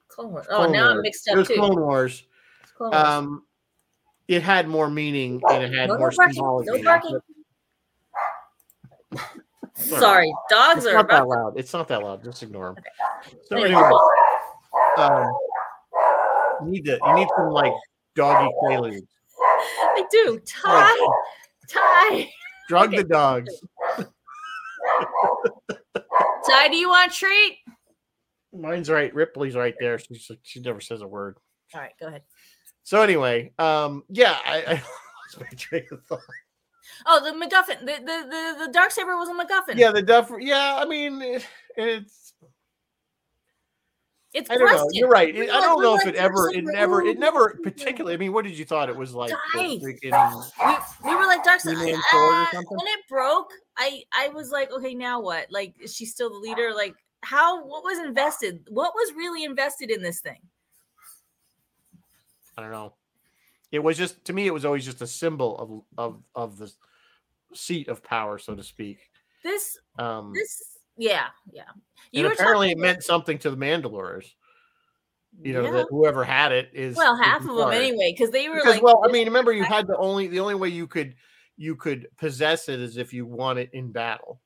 [0.08, 0.46] Clone Wars.
[0.50, 1.04] Oh, Clone now I'm Wars.
[1.04, 1.56] mixed It up was too.
[1.56, 2.24] Clone Wars.
[2.78, 3.06] Clone Wars.
[3.06, 3.44] Um,
[4.30, 6.68] it had more meaning and it had No more barking, symbolic.
[6.68, 7.20] no barking.
[9.76, 11.54] Sorry, dogs It's are not that loud.
[11.60, 12.24] It's not that loud.
[12.24, 12.84] Just ignore them.
[13.44, 13.82] So Anyway.
[14.98, 15.28] Um,
[16.64, 17.74] you need to you need some like
[18.16, 19.08] doggy quaaludes.
[19.80, 20.40] I do.
[20.46, 20.96] Ty,
[21.70, 22.30] Ty,
[22.68, 23.52] Drug the dogs.
[26.48, 26.68] Ty.
[26.70, 27.60] Do you want a treat?
[28.54, 29.14] Mine's right.
[29.14, 30.00] Ripley's right there.
[30.00, 31.38] She's, she never says a word.
[31.74, 32.22] All right, go ahead.
[32.84, 36.20] So anyway, um, yeah, I, I lost my train of thought.
[37.06, 37.80] Oh, the MacGuffin.
[37.80, 39.78] The the the, the dark saber was a MacGuffin.
[39.78, 40.40] Yeah, the Duffer.
[40.40, 42.34] Yeah, I mean, it, it's.
[44.36, 44.88] It's I don't know.
[44.92, 45.34] You're right.
[45.36, 46.50] It- I don't know if it ever.
[46.54, 47.02] It never.
[47.04, 48.14] It never particularly.
[48.14, 49.30] I mean, what did you thought it was like?
[49.32, 49.82] the Guys.
[49.82, 50.44] freaking-
[51.04, 51.80] we, we were like dark saber.
[51.80, 52.78] He-Man sword or Ah, something?
[52.78, 55.48] when it broke, I I was like, okay, now what?
[55.52, 56.74] Like, is she still the leader?
[56.76, 57.66] Like, how?
[57.66, 58.68] What was invested?
[58.70, 60.40] What was really invested in this thing?
[62.58, 62.94] I don't know.
[63.72, 64.48] It was just to me.
[64.48, 66.72] It was always just a symbol of of of the
[67.54, 69.00] seat of power, so to speak.
[69.44, 71.64] This Um, this yeah yeah.
[72.14, 74.34] were apparently, it meant something to the Mandalores.
[75.42, 75.72] You know Yeah.
[75.72, 78.84] that whoever had it is well half of them anyway because they were Because like
[78.84, 81.16] well, I mean, remember you had the only the only way you could
[81.58, 84.40] you could possess it is if you won it in battle.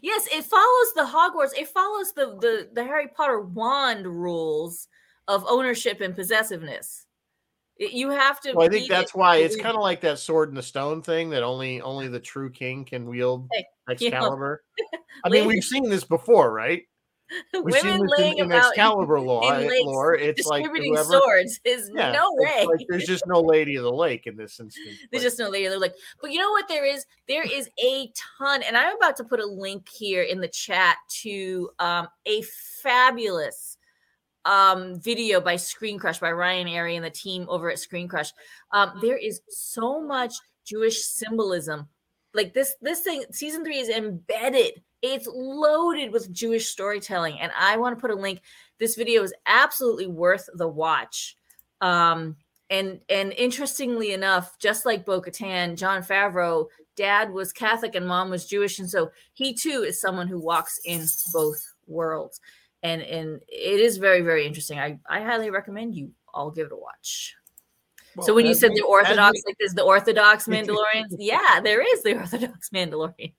[0.00, 1.58] Yes, it follows the Hogwarts.
[1.58, 4.88] It follows the the the Harry Potter wand rules
[5.28, 7.06] of ownership and possessiveness.
[7.78, 8.52] You have to.
[8.52, 11.02] Well, I think that's it why it's kind of like that sword and the stone
[11.02, 13.48] thing that only only the true king can wield
[13.90, 14.62] Excalibur.
[15.24, 16.82] I mean, we've seen this before, right?
[17.64, 19.56] We've seen Women this in, laying in about Excalibur law.
[19.56, 20.14] in eh, lakes lore.
[20.14, 21.02] It's like whoever.
[21.04, 22.66] swords is Yeah, no way.
[22.66, 24.98] like there's just no lady of the lake in this instance.
[25.10, 25.68] There's but- just no lady.
[25.68, 26.68] They're like, but you know what?
[26.68, 30.42] There is there is a ton, and I'm about to put a link here in
[30.42, 32.42] the chat to um, a
[32.82, 33.78] fabulous
[34.44, 38.32] um, video by Screen Crush by Ryan Arey and the team over at Screen Crush.
[38.72, 41.88] Um, there is so much Jewish symbolism.
[42.34, 44.82] Like this, this thing, season three is embedded.
[45.02, 48.40] It's loaded with Jewish storytelling, and I want to put a link.
[48.78, 51.36] This video is absolutely worth the watch.
[51.80, 52.36] Um,
[52.70, 58.30] and and interestingly enough, just like Bo Katan, Jon Favreau, dad was Catholic and mom
[58.30, 62.40] was Jewish, and so he too is someone who walks in both worlds.
[62.82, 64.78] And and it is very very interesting.
[64.78, 67.34] I I highly recommend you all give it a watch.
[68.22, 72.16] so when you said the Orthodox, like there's the Orthodox Mandalorians, yeah, there is the
[72.16, 73.34] Orthodox Mandalorians.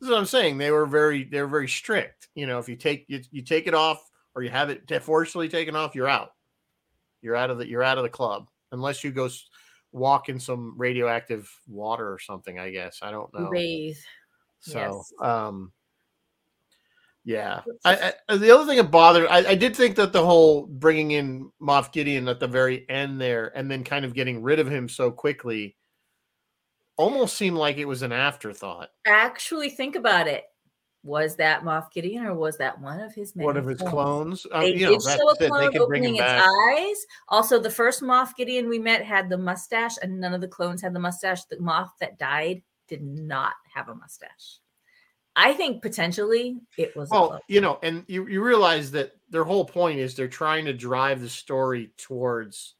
[0.00, 0.58] This is what I'm saying.
[0.58, 2.28] They were very they were very strict.
[2.34, 4.02] You know, if you take you, you take it off
[4.34, 6.30] or you have it forcefully taken off, you're out.
[7.20, 9.28] You're out of the you're out of the club unless you go
[9.92, 12.58] walk in some radioactive water or something.
[12.58, 13.50] I guess I don't know.
[13.50, 13.96] Bathe.
[14.60, 15.12] So, Yes.
[15.20, 15.72] um,
[17.24, 17.62] yeah.
[17.84, 21.12] I, I the other thing that bothered, I, I did think that the whole bringing
[21.12, 24.68] in Moff Gideon at the very end there, and then kind of getting rid of
[24.68, 25.76] him so quickly,
[26.96, 28.90] almost seemed like it was an afterthought.
[29.06, 30.44] Actually, think about it.
[31.04, 33.32] Was that Moff Gideon or was that one of his?
[33.34, 34.46] One of his clones.
[34.52, 37.06] Uh, They you know, did that's show a clone could bring him opening its eyes.
[37.28, 40.80] Also, the first Moff Gideon we met had the mustache, and none of the clones
[40.80, 41.44] had the mustache.
[41.46, 44.60] The Moff that died did not have a mustache.
[45.34, 47.08] I think potentially it was.
[47.10, 50.72] Well, you know, and you, you realize that their whole point is they're trying to
[50.72, 52.74] drive the story towards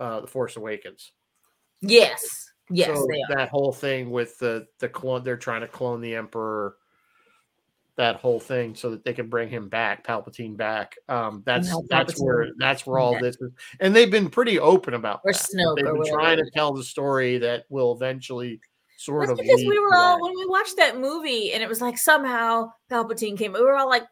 [0.00, 1.12] uh, the Force Awakens.
[1.82, 2.22] yes,
[2.70, 6.76] yes, so that whole thing with the the clone they're trying to clone the emperor
[7.96, 11.84] that whole thing so that they can bring him back palpatine back um that's No,
[11.90, 13.20] that's where that's where all Yeah.
[13.20, 15.42] this is and they've been pretty open about Or that.
[15.42, 18.60] Snoke they've been trying to tell the story that will eventually
[19.04, 21.80] sort That's of because we were all when we watched that movie and it was
[21.80, 23.52] like somehow Palpatine came.
[23.52, 24.04] We were all like,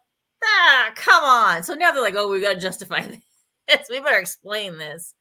[0.43, 1.63] ah, come on.
[1.63, 3.03] So now they're like, oh, we got to justify
[3.69, 3.89] this.
[3.89, 5.15] We better explain this.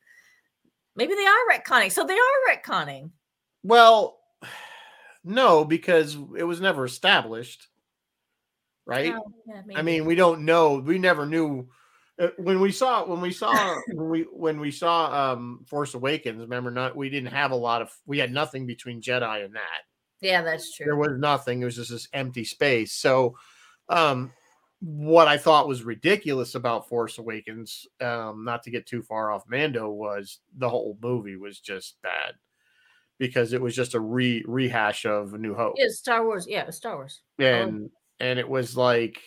[0.95, 1.91] Maybe they are retconning.
[1.91, 3.11] So they are retconning.
[3.63, 4.19] well
[5.23, 7.67] no because it was never established
[8.85, 10.79] right Oh, yeah, I mean, we don't know.
[10.79, 11.69] We never knew
[12.37, 16.41] when we saw when we saw when we when we saw um Force Awakens.
[16.41, 17.91] Remember, not we didn't have a lot of.
[18.05, 19.81] We had nothing between Jedi and that.
[20.21, 20.85] yeah, that's true.
[20.85, 21.61] There was nothing.
[21.61, 22.93] It was just this empty space.
[22.93, 23.37] So,
[23.87, 24.31] um,
[24.81, 29.43] what I thought was ridiculous about Force Awakens, um, not to get too far off
[29.47, 32.35] Mando, was the whole movie was just bad
[33.17, 36.45] because it was just a re rehash of A New Hope Yeah, Star Wars.
[36.47, 37.21] Yeah, Star Wars.
[37.39, 39.21] and and it was like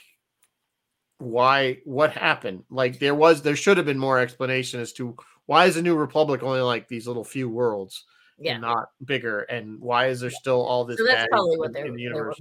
[1.22, 5.66] why what happened like there was there should have been more explanation as to why
[5.66, 8.04] is the new republic only like these little few worlds
[8.38, 8.52] Yeah.
[8.54, 11.72] and not bigger and why is there still all this So that's bad probably what
[11.72, 12.40] they're, in the universe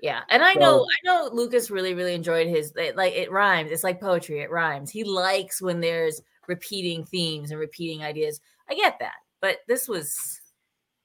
[0.00, 3.72] Yeah, and I know, I know, Lucas really, really enjoyed his like it rhymes.
[3.72, 4.90] It's like poetry; it rhymes.
[4.92, 8.40] He likes when there's repeating themes and repeating ideas.
[8.70, 10.40] I get that, but this was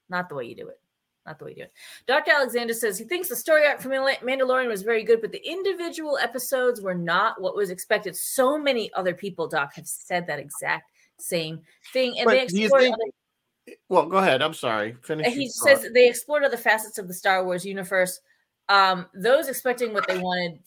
[0.09, 0.79] not the way you do it.
[1.25, 1.73] Not the way you do it.
[2.05, 2.31] Dr.
[2.31, 6.17] Alexander says he thinks the story arc from Mandalorian was very good, but the individual
[6.17, 8.15] episodes were not what was expected.
[8.15, 11.61] So many other people, Doc, have said that exact same
[11.93, 12.81] thing, and But they explored.
[12.81, 14.41] think- other- Well, go ahead.
[14.41, 14.97] I'm sorry.
[15.03, 15.33] Finish.
[15.33, 15.93] he says thought.
[15.93, 18.19] they explored other facets of the Star Wars universe.
[18.67, 20.59] Um, those expecting what they wanted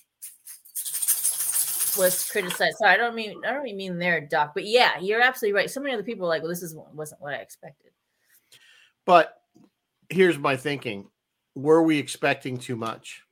[1.99, 2.77] was criticized.
[2.79, 5.71] So I don't mean I don't even mean there, Doc, but yeah, you're absolutely right.
[5.71, 7.91] So many other people are like, well, this is wasn't what I expected.
[9.05, 9.43] But
[10.11, 11.09] here's my thinking:
[11.55, 13.23] Were we expecting too much?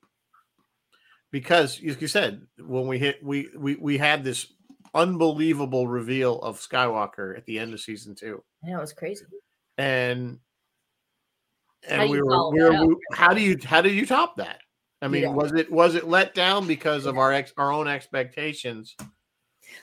[1.30, 4.52] Because, as you said, when we hit, we we we had this
[4.94, 9.24] unbelievable reveal of Skywalker at the end of season two, know it was crazy.
[9.76, 10.38] and
[11.88, 14.60] and do we were, we were we- how do you how do you top that?
[15.02, 15.34] I mean, don't.
[15.34, 18.96] was it was it let down because of our ex, our own expectations?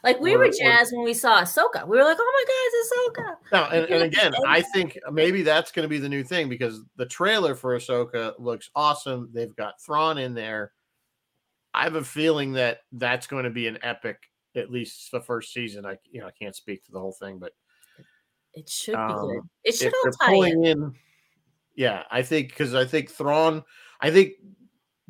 [0.03, 1.87] Like we Or- were or- jazzed when we saw Ahsoka.
[1.87, 3.35] We were like, oh my god, it's Ahsoka.
[3.51, 6.81] Now, and, and again, I think maybe that's going to be the new thing because
[6.95, 9.29] the trailer for Ahsoka looks awesome.
[9.33, 10.71] They've got Thrawn in there.
[11.73, 14.17] I have a feeling that that's going to be an epic,
[14.55, 15.85] at least the first season.
[15.85, 17.53] I you know I can't speak to the whole thing, but
[18.53, 19.37] It should be good.
[19.39, 20.33] Um, It should all tie in.
[20.33, 20.93] pulling in,
[21.75, 23.63] yeah, I think because I think Thrawn,
[24.01, 24.33] I think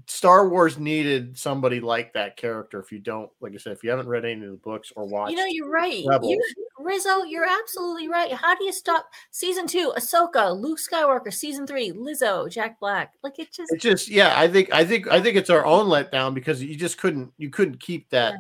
[0.07, 2.79] Star Wars needed somebody like that character.
[2.79, 5.05] If you don't, like I said, if you haven't read any of the books or
[5.05, 6.03] watched, You know, you're right.
[6.07, 6.31] Rebels.
[6.31, 6.41] You,
[6.79, 8.31] Rizzo, you're absolutely right.
[8.31, 9.93] How do you stop season two?
[9.97, 11.33] Ahsoka, Luke Skywalker.
[11.33, 13.13] Season three, Lizzo, Jack Black.
[13.23, 15.87] Like it just It's just yeah, I think I think I think it's our own
[15.87, 18.35] letdown because you just couldn't you couldn't keep that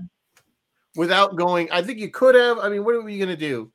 [0.95, 1.69] without going.
[1.71, 2.59] I think you could have.
[2.59, 3.71] I mean, what are we gonna do?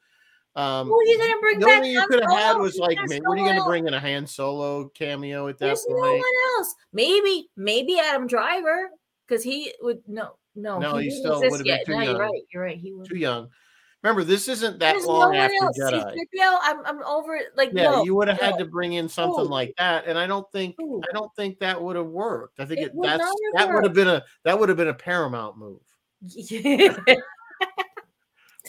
[0.56, 1.76] Um, Who are you gonna bring the back?
[1.76, 4.00] only you could have had was like, man, what are you gonna bring in a
[4.00, 6.20] Han Solo cameo at that There's no one
[6.58, 6.74] else.
[6.94, 8.88] Maybe, maybe Adam Driver,
[9.28, 11.84] because he would no, no, No, he didn't still exist would've been yet.
[11.86, 12.20] too No, you're young.
[12.20, 12.42] right.
[12.52, 12.78] You're right.
[12.78, 13.06] He would.
[13.06, 13.48] Too young.
[14.02, 15.78] Remember, this isn't that There's no long one after else.
[15.78, 16.12] Jedi.
[16.14, 17.46] C-3PO, I'm, I'm over it.
[17.56, 18.58] Like, Yeah, no, you would have had no.
[18.58, 19.48] to bring in something Ooh.
[19.48, 21.02] like that, and I don't think Ooh.
[21.10, 22.60] I don't think that would have worked.
[22.60, 23.26] I think It it, would that's not
[23.58, 25.80] have that would have been a that would have been a Paramount move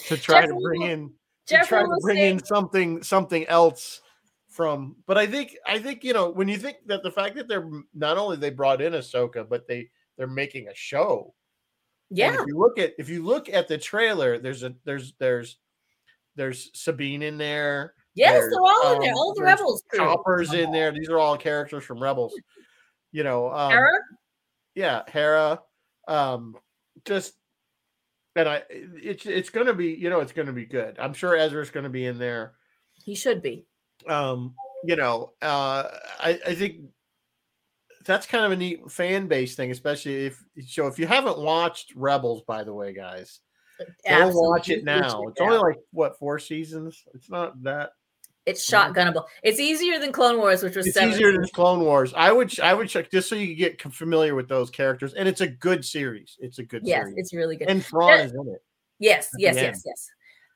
[0.08, 1.12] to try to bring Rulo- in
[1.48, 4.02] to try to bring saying- in something something else
[4.50, 7.48] from but I think I think you know when you think that the fact that
[7.48, 11.34] they're not only they brought in Ahsoka but they they're making a show.
[12.10, 15.14] And yeah, if you look at if you look at the trailer, there's a there's
[15.20, 15.58] there's
[16.36, 17.94] there's Sabine in there.
[18.16, 19.12] yes, they're all in there.
[19.12, 19.84] um, All the rebels.
[19.94, 20.92] Choppers in there.
[20.92, 22.34] These are all characters from Rebels.
[23.12, 24.00] You know, um, Hera?
[24.76, 25.62] yeah, Hera.
[26.08, 26.56] Um,
[27.06, 27.34] just
[28.38, 30.98] and I, it's it's gonna be, you know, it's gonna be good.
[31.00, 32.54] I'm sure Ezra's gonna be in there.
[33.04, 33.66] He should be.
[34.08, 34.54] Um,
[34.86, 35.86] you know, uh,
[36.20, 36.82] I I think
[38.06, 40.86] that's kind of a neat fan base thing, especially if so.
[40.86, 43.40] If you haven't watched Rebels, by the way, guys,
[44.08, 45.24] go watch it now.
[45.24, 47.04] It's it only like what four seasons.
[47.16, 47.90] It's not that.
[48.48, 49.26] It's shotgunnable.
[49.44, 51.14] It's easier than Clone Wars, which was It's seven.
[51.14, 52.14] easier than Clone Wars.
[52.16, 55.28] I would I would check just so you could get familiar with those characters, and
[55.28, 56.38] it's a good series.
[56.40, 57.16] It's a good Yes, series.
[57.18, 57.70] it's really good.
[57.70, 58.24] and Thrawn Yeah.
[58.24, 58.64] is in it.
[59.00, 60.10] Yes, yes, yes, yes.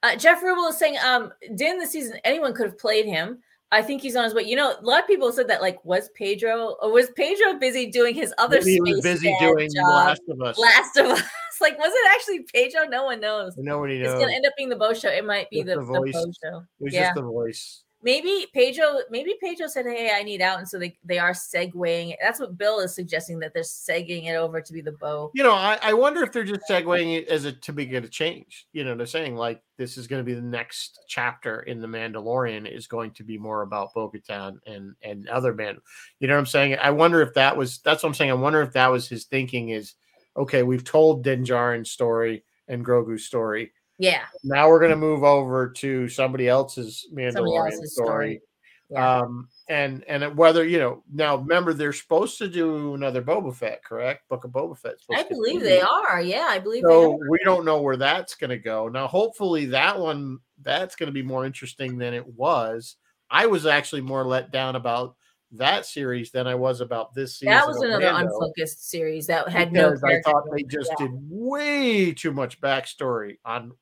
[0.03, 3.39] Uh, Jeff Rubel is saying, um, in the season, anyone could have played him.
[3.73, 4.43] I think he's on his way.
[4.43, 7.89] You know, a lot of people said that, like, was Pedro or was Pedro busy
[7.91, 9.85] doing his other Maybe he was busy doing job?
[9.85, 10.57] Last of Us.
[10.57, 11.23] Last of Us.
[11.61, 12.89] Like, was it actually Pedro?
[12.89, 13.53] No one knows.
[13.57, 14.13] Nobody knows.
[14.13, 15.09] It's gonna end up being the Bo show.
[15.09, 16.13] It might be the, the the, voice.
[16.13, 16.57] Bo show.
[16.57, 17.01] it was yeah.
[17.05, 17.83] just the voice.
[18.03, 20.57] Maybe Pedro, maybe Pedro said, Hey, I need out.
[20.57, 22.15] And so they, they are segueing.
[22.19, 25.29] That's what Bill is suggesting that they're segueing it over to be the Bo.
[25.35, 28.07] You know, I, I wonder if they're just segueing it as a to begin a
[28.07, 28.65] change.
[28.73, 31.87] You know, they're saying like this is going to be the next chapter in the
[31.87, 35.77] Mandalorian is going to be more about Bo-Katan and and other man.
[36.19, 36.77] You know what I'm saying?
[36.81, 38.31] I wonder if that was that's what I'm saying.
[38.31, 39.93] I wonder if that was his thinking is
[40.37, 40.63] okay.
[40.63, 43.71] We've told Din Djarin's story and Grogu's story.
[43.97, 44.23] Yeah.
[44.43, 48.07] Now we're going to move over to somebody else's Mandalorian Somebody else's story.
[48.07, 48.41] story.
[48.89, 49.19] Yeah.
[49.19, 53.85] Um, and and whether you know now, remember they're supposed to do another Boba Fett,
[53.85, 54.27] correct?
[54.27, 54.95] Book of Boba Fett.
[55.15, 56.21] I believe they are.
[56.21, 57.29] Yeah, I believe they So are.
[57.29, 58.89] we don't know where that's going to go.
[58.89, 62.97] Now, hopefully, that one that's going to be more interesting than it was.
[63.29, 65.15] I was actually more let down about
[65.53, 67.53] that series than I was about this season.
[67.53, 69.95] That was another Mando, unfocused series that had no.
[70.05, 71.07] I thought they just Yeah.
[71.07, 73.73] did way too much backstory on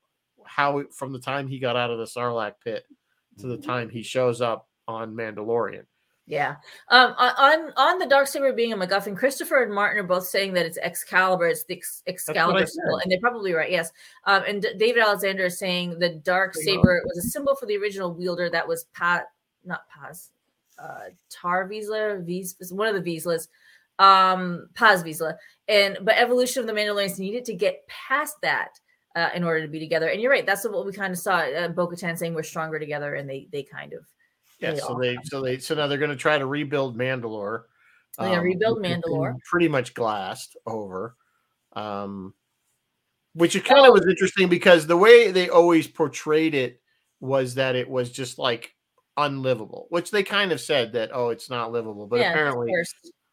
[0.46, 2.86] how from the time he got out of the Sarlacc pit
[3.40, 5.86] to the time he shows up on Mandalorian.
[6.26, 6.58] Yeah.
[6.90, 10.54] Um, on- on the dark saber being a MacGuffin, Christopher and Martin are both saying
[10.54, 11.48] that it's Excalibur.
[11.48, 13.72] It's the Ex- Excalibur symbol, and they're probably right.
[13.72, 13.92] Yes.
[14.26, 17.78] Um, and D- David Alexander is saying the dark saber was a symbol for the
[17.78, 18.48] original wielder.
[18.50, 19.26] That was Pat,
[19.66, 20.30] not Paz,
[20.82, 23.48] uh, Tarre Vizsla, Viz, one of the Vizslas.
[24.00, 25.36] Um, Paz Vizsla.
[25.68, 28.80] And but Evolution of the Mandalorians needed to get past that
[29.16, 30.08] uh, in order to be together.
[30.08, 31.40] And you're right, that's what we kind of saw.
[31.40, 34.06] Uh, Bo-Katan saying we're stronger together, and they they kind of
[34.60, 34.72] yeah.
[34.72, 37.64] they So they so they so now they're going to try to rebuild Mandalore.
[38.18, 39.36] They're gonna rebuild which has been Mandalore.
[39.50, 41.16] Pretty much glassed over.
[41.74, 42.34] Um,
[43.34, 46.82] which it kind of was interesting because the way they always portrayed it
[47.20, 48.76] was that it was just like
[49.26, 52.72] unlivable, which they kind of said that oh, it's not livable, but yeah, apparently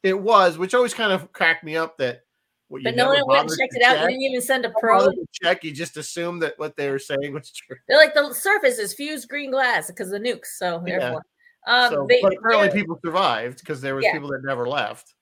[0.03, 2.23] it was, which always kind of cracked me up that.
[2.69, 4.01] What, you But no one went and checked it out.
[4.01, 5.15] You didn't even send a probe.
[5.41, 5.63] check.
[5.63, 7.77] You just assumed that what they were saying was true.
[7.89, 10.47] They're like the surface is fused green glass because of the nukes.
[10.57, 10.99] So Yeah.
[10.99, 11.23] therefore,
[11.69, 14.15] um, so, they, but apparently people survived because there was Yeah.
[14.15, 15.15] people that never left.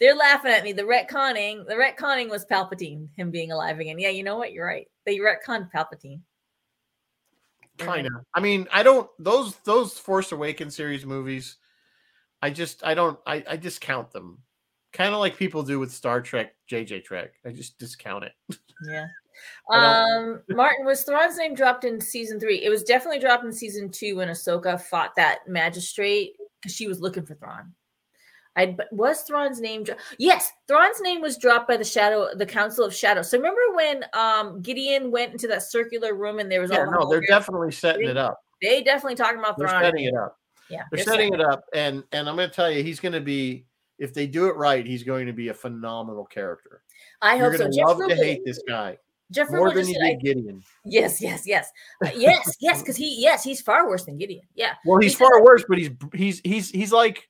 [0.00, 0.72] they're laughing at me.
[0.72, 3.98] The retconning, the retconning was Palpatine, him being alive again.
[3.98, 4.52] Yeah, you know what?
[4.52, 4.88] You're right.
[5.06, 6.20] They retconned Palpatine.
[7.78, 11.56] Kind of i mean i don't those those force awakens series movies
[12.42, 14.38] i just i don't i, I discount them
[14.92, 18.32] kind of like people do with star trek jj trek i just discount it
[18.86, 19.06] Yeah.
[19.72, 22.64] Um, Martin was Thrawn's name dropped in season three.
[22.64, 27.00] It was definitely dropped in season two when Ahsoka fought that magistrate because she was
[27.00, 27.72] looking for Thrawn.
[28.58, 29.84] I was Thrawn's name?
[29.84, 33.30] Dro- yes, Thrawn's name was dropped by the Shadow, the Council of Shadows.
[33.30, 36.90] So remember when um Gideon went into that circular room and there was yeah all
[36.90, 39.70] no they're definitely setting it up they definitely talking about Thrawn.
[39.70, 39.84] they're Thrawn.
[39.84, 40.36] setting it up
[40.68, 43.20] Yeah, they're setting it up and and i'm going to tell you he's going to
[43.20, 43.64] be
[44.00, 46.82] if they do it right he's going to be a phenomenal character
[47.22, 47.70] I you're hope so.
[47.70, 48.98] Jeff love to Ruble- hate this guy
[49.30, 51.70] Jeff more than just you said, I- did gideon yes, yes, yes,
[52.04, 54.46] Uh, yes, yes, because he, yes, he's far worse than Gideon.
[54.54, 57.28] Yeah, well he's He said- far worse but he's he's he's he's like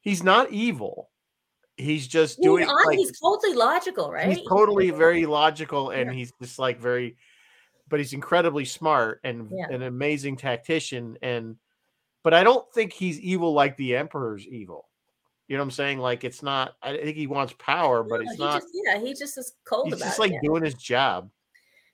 [0.00, 1.10] he's not evil
[1.76, 4.36] he's just he's, doing on, like, he's totally logical, right?
[4.36, 6.16] he's totally very logical and Yeah.
[6.16, 7.16] he's just like very
[7.88, 9.68] but he's incredibly smart and Yeah.
[9.74, 11.56] an amazing tactician and
[12.22, 14.88] but i don't think he's evil like the emperor's evil
[15.48, 18.22] you know what i'm saying like it's not i think he wants power but No,
[18.22, 20.22] it's he not Just, yeah, he just is cold he's about just it.
[20.22, 20.38] like yeah.
[20.42, 21.30] doing his job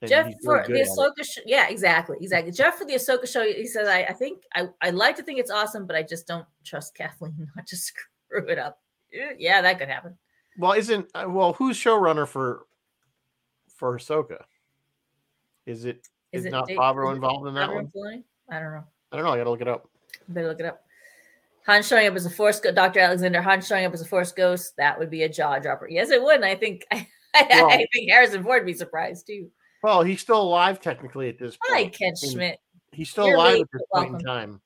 [0.05, 0.89] Jeff for the good at.
[0.89, 2.53] Ahsoka, sh- yeah, exactly, exactly.
[2.53, 5.39] Jeff for the Ahsoka show, he says, "I, I think I, I like to think
[5.41, 8.79] it's awesome, but I just don't trust Kathleen not to screw it up."
[9.15, 10.17] Eh, Yeah, that could happen.
[10.59, 12.67] well isn't uh, well who's showrunner for
[13.75, 14.43] for Ahsoka?
[15.65, 18.23] is it Is is it not Dave- Favreau involved in that Favreau one Filoni?
[18.51, 18.85] I don't know.
[19.13, 19.89] i don't know i gotta look it up
[20.29, 20.83] Better look it up.
[21.67, 23.01] Han showing up as a Force Ghost, Dr.
[23.01, 24.75] Alexander Han showing up as a Force Ghost.
[24.77, 25.89] That would be a jaw dropper.
[25.89, 26.37] Yes, it would.
[26.37, 29.51] And I think I, Well- I think Harrison Ford would be surprised too.
[29.83, 31.85] Well he's still alive technically at this point.
[31.85, 32.59] Hi, Ken Schmidt.
[32.93, 34.61] he's still You're alive at this point in time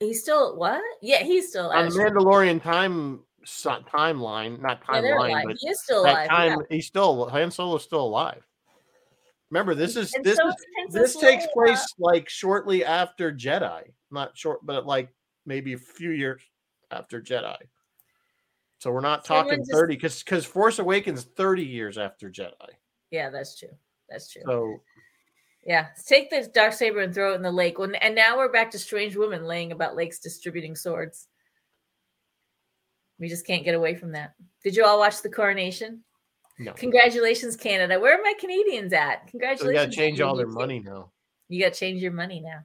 [0.00, 0.80] He's still what?
[1.02, 6.28] Yeah, he's still on the Mandalorian time timeline, not timeline, but He is still alive.
[6.28, 6.66] time yeah.
[6.76, 8.42] he's still Han Solo's still alive.
[9.50, 10.54] Remember, this is And this so is
[10.88, 11.52] is this takes Leia.
[11.52, 13.82] place like shortly after Jedi,
[14.12, 15.08] not short, but like
[15.46, 16.42] maybe a few years
[16.92, 17.56] after Jedi.
[18.78, 22.52] So we're not talking just- thirty because because Force Awakens thirty years after Jedi.
[23.10, 23.68] Yeah, that's true.
[24.08, 24.42] That's true.
[24.46, 24.76] So
[25.66, 27.78] Yeah, take the dark saber and throw it in the lake.
[27.78, 31.28] When and now we're back to strange women laying about lakes distributing swords.
[33.18, 34.34] We just can't get away from that.
[34.62, 36.04] Did you all watch the coronation?
[36.60, 37.98] no, Congratulations, Canada.
[37.98, 39.22] Where are my Canadians at?
[39.24, 39.66] so Congratulations.
[39.68, 41.10] they got to change all their money now.
[41.48, 42.60] You got to change your money now.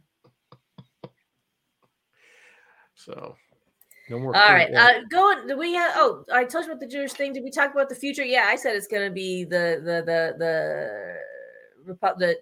[2.95, 3.35] So
[4.09, 4.35] no more.
[4.35, 4.73] All right.
[4.73, 5.47] Uh, go.
[5.47, 5.93] Do we have?
[5.95, 7.33] Oh, I told you about the Jewish thing.
[7.33, 8.23] Did we talk about the future?
[8.23, 12.37] Yeah, I said it's going to be the the the the Repu- the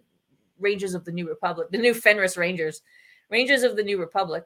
[0.59, 2.81] Rangers of the New Republic, the new Fenris Rangers,
[3.29, 4.45] Rangers of the New Republic.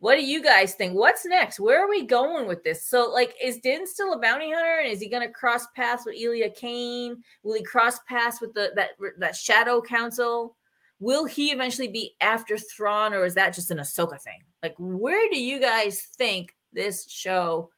[0.00, 0.94] What do you guys think?
[0.94, 1.60] What's next?
[1.60, 2.86] Where are we going with this?
[2.86, 6.04] So, like, is Din still a bounty hunter, and is he going to cross paths
[6.06, 7.22] with Elia Kane?
[7.42, 10.56] Will he cross paths with the that that Shadow Council?
[11.00, 14.40] Will he eventually be after Thrawn, or is that just an Ahsoka thing?
[14.62, 17.70] Like, where do you guys think this show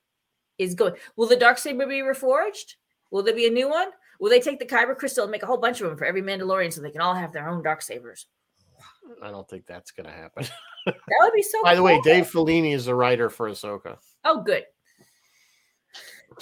[0.58, 0.94] is going?
[1.16, 2.74] Will the dark saber be reforged?
[3.12, 3.88] Will there be a new one?
[4.18, 6.22] Will they take the Kyber crystal and make a whole bunch of them for every
[6.22, 8.26] Mandalorian so they can all have their own dark sabers?
[9.22, 10.46] I don't think that's going to happen.
[10.84, 11.62] That would be so.
[11.62, 12.00] By the way.
[12.02, 13.98] Dave Filoni is the writer for Ahsoka.
[14.24, 14.64] Oh, good.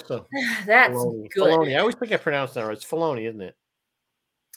[0.07, 0.25] So
[0.65, 1.29] That's Filoni.
[1.29, 1.43] good.
[1.43, 1.75] Filoni.
[1.75, 2.73] I always think I pronounce that right.
[2.73, 3.55] It's Filoni, isn't it?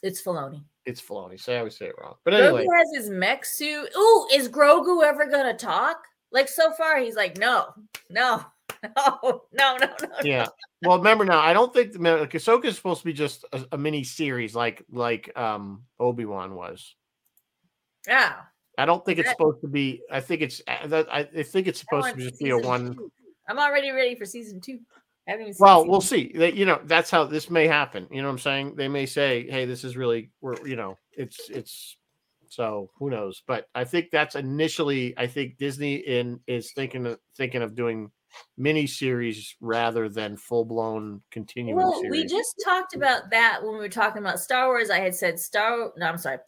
[0.02, 0.64] It's Filoni.
[0.87, 1.41] It's Filoni.
[1.41, 2.14] So I always say it wrong.
[2.24, 3.89] But anyway, Grogu has his mech suit.
[3.97, 6.05] Ooh, is Grogu ever gonna talk?
[6.30, 7.68] Like so far, he's like, no,
[8.11, 8.45] no,
[8.97, 9.18] no,
[9.53, 10.09] no, no, no.
[10.22, 10.47] yeah.
[10.82, 13.64] Well, remember now, I don't think the like, Ahsoka is supposed to be just a,
[13.72, 16.95] a mini series like like um Obi Wan was.
[18.07, 18.35] Yeah.
[18.76, 20.03] I don't think it's supposed to be.
[20.11, 20.61] I think it's.
[20.66, 22.95] I, I I think it's supposed to just be a one.
[22.95, 23.12] two.
[23.49, 24.80] I'm already ready for season two.
[25.26, 26.06] I haven't seen Well, we'll two.
[26.06, 26.32] see.
[26.36, 28.06] That you know, that's how this may happen.
[28.10, 28.74] You know what I'm saying?
[28.76, 31.96] They may say, "Hey, this is really we're you know, it's it's."
[32.48, 33.42] So who knows?
[33.46, 35.14] But I think that's initially.
[35.18, 38.10] I think Disney in is thinking of thinking of doing
[38.58, 42.10] mini series rather than full blown continuing Well, series.
[42.10, 44.90] we just talked about that when we were talking about Star Wars.
[44.90, 45.92] I had said Star.
[45.96, 46.38] No, I'm sorry.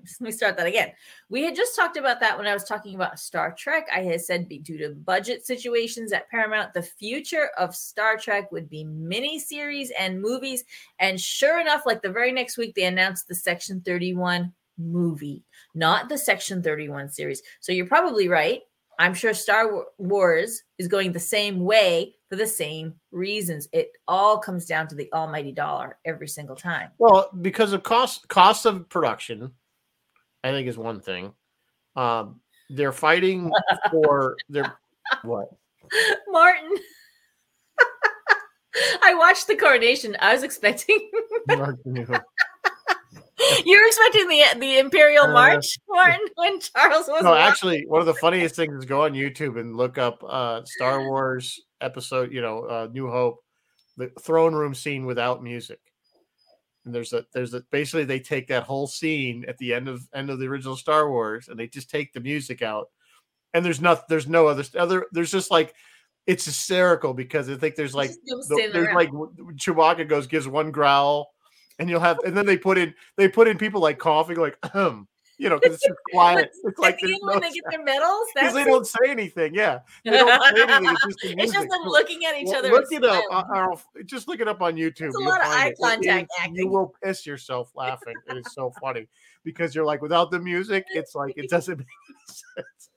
[0.00, 0.92] Let me start that again.
[1.28, 3.88] We had just talked about that when I was talking about Star Trek.
[3.94, 8.70] I had said due to budget situations at Paramount, the future of Star Trek would
[8.70, 10.64] be miniseries and movies.
[11.00, 15.44] And sure enough, like the very next week, they announced the Section 31 movie,
[15.74, 17.42] not the Section 31 series.
[17.60, 18.62] So you're probably right.
[19.00, 23.68] I'm sure Star Wars is going the same way for the same reasons.
[23.72, 26.90] It all comes down to the almighty dollar every single time.
[26.98, 29.52] Well, because of cost cost of production,
[30.44, 31.32] I think is one thing.
[31.96, 33.50] Um, they're fighting
[33.90, 34.78] for their
[35.22, 35.48] what?
[36.28, 36.70] Martin.
[39.02, 40.16] I watched the coronation.
[40.20, 41.10] I was expecting
[43.64, 48.00] you were expecting the the Imperial Uh, March, Martin, when Charles was No, actually, one
[48.00, 52.32] of the funniest things is go on YouTube and look up uh Star Wars episode,
[52.32, 53.42] you know, uh New Hope,
[53.96, 55.80] the throne room scene without music.
[56.88, 60.08] And there's a there's a basically they take that whole scene at the end of
[60.14, 62.88] end of the original Star Wars and they just take the music out.
[63.52, 65.74] And there's not there's no other other there's just like
[66.26, 68.08] it's hysterical because I think there's like
[68.48, 68.94] the- there's around.
[68.96, 69.10] like
[69.56, 71.28] Chewbacca goes gives one growl,
[71.78, 74.56] and you'll have and then they put in they put in people like coughing like
[74.74, 75.06] um
[75.38, 76.50] you know because it's just quiet.
[76.64, 79.54] It's like the no when they get their medals, because they don't say anything.
[79.54, 80.90] Yeah, they don't say anything.
[80.90, 82.70] It's just, it's just them looking at each well, other.
[82.70, 83.24] Look it up.
[83.30, 85.08] uh, just look it up on YouTube.
[85.08, 85.70] It's a lot of eye it.
[85.72, 88.14] It contact is- You will piss yourself laughing.
[88.28, 89.08] It is so funny
[89.44, 92.88] because you're like without the music, it's like it doesn't make any sense.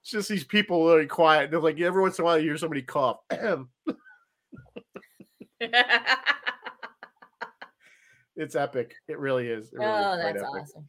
[0.00, 1.50] It's just these people really quiet.
[1.50, 3.18] They're like every once in a while you hear somebody cough.
[8.36, 8.94] it's epic.
[9.06, 9.72] It really is.
[9.72, 10.62] It really oh, quite that's epic.
[10.62, 10.88] awesome.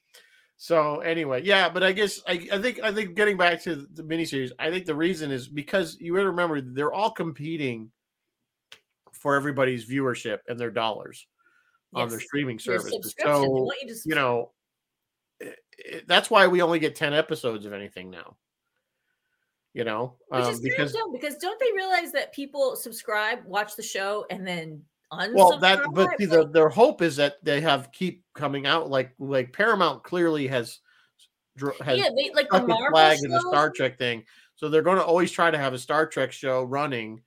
[0.57, 4.03] So anyway, yeah, but I guess I, I think I think getting back to the
[4.03, 7.91] miniseries, I think the reason is because you got to remember they're all competing
[9.11, 11.27] for everybody's viewership and their dollars
[11.93, 12.93] on their streaming Your services.
[13.03, 13.41] subscription.
[13.41, 14.51] they So you you know,
[15.39, 18.37] it- it- that's why we only get ten episodes of anything now.
[19.73, 23.83] You know, um, because because dumb because don't they realize that people subscribe, watch the
[23.83, 24.83] show, and then?
[25.33, 29.13] Well that but see the, their hope is that they have keep coming out like
[29.19, 30.79] like Paramount clearly has
[31.81, 34.23] has yeah, they like the Marvel flag in the Star Trek thing.
[34.55, 37.21] So they're going to always try to have a Star Trek show running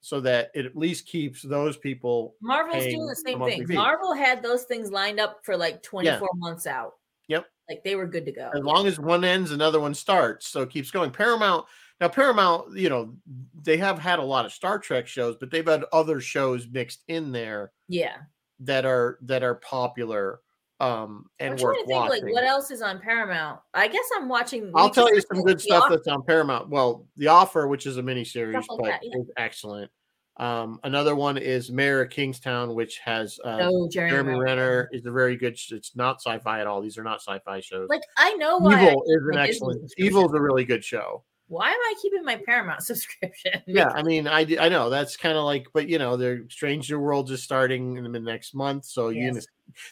[0.00, 2.34] so that it at least keeps those people.
[2.40, 3.66] Marvel's doing the same thing.
[3.68, 6.94] Marvel had those things lined up for like 24 months out.
[7.28, 7.46] Yep.
[7.68, 8.50] Like they were good to go.
[8.54, 10.48] As long as one ends, another one starts.
[10.48, 11.10] So it keeps going.
[11.10, 11.66] Paramount,
[12.00, 13.14] now, Paramount, you know,
[13.62, 17.02] they have had a lot of Star Trek shows, but they've had other shows mixed
[17.08, 18.18] in there yeah.
[18.60, 20.40] that are that are popular
[20.80, 22.24] um and I'm trying worth to think watching.
[22.24, 23.58] like what else is on Paramount.
[23.74, 24.70] I guess I'm watching.
[24.76, 26.02] I'll tell you some good stuff Office.
[26.04, 26.68] that's on Paramount.
[26.68, 29.18] Well, The Offer, which is a miniseries, like but that, yeah.
[29.18, 29.90] is excellent.
[30.36, 34.88] Um, another one is Mayor of Kingstown, which has uh, Oh, Jeremy, Jeremy Renner.
[34.92, 35.58] Is a very good.
[35.70, 36.80] It's not sci-fi at all.
[36.80, 37.88] These are not sci-fi shows.
[37.88, 38.80] Like I know why.
[38.80, 39.92] Evil keep is an excellent.
[39.98, 41.24] Evil is a really good show.
[41.48, 43.62] Why am I keeping my Paramount subscription?
[43.66, 46.98] Yeah, I mean, I I know that's kind of like, but you know, the Stranger
[47.00, 49.38] World is starting in the next month, so you.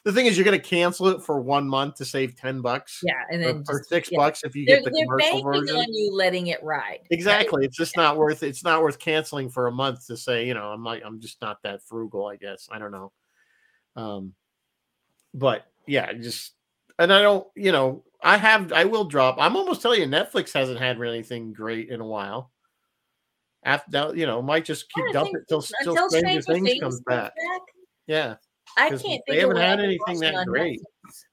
[0.05, 3.01] The thing is, you're going to cancel it for one month to save ten bucks.
[3.05, 4.19] yeah, and then for, just- six yeah.
[4.19, 5.77] bucks if you They're, get the commercial banking version.
[5.77, 6.81] on you letting it ride.
[6.81, 7.01] right?
[7.11, 7.65] Exactly.
[7.67, 10.69] It's just not worth it's not worth canceling for a month to say, you know,
[10.69, 12.69] I'm like I'm just not that frugal, I guess.
[12.73, 13.13] I don't know.
[13.97, 14.33] Um
[15.35, 16.53] but yeah, just
[16.99, 19.37] and I don't, you know, I have I will drop.
[19.39, 22.51] I'm almost telling you Netflix hasn't had really anything great in a while.
[23.63, 27.33] After you know, might just keep dumping think till till Stranger Things comes back.
[28.07, 28.35] Yeah.
[28.77, 29.03] I can't.
[29.03, 30.81] they think of haven't had anything that great.
[30.81, 31.25] Netflix.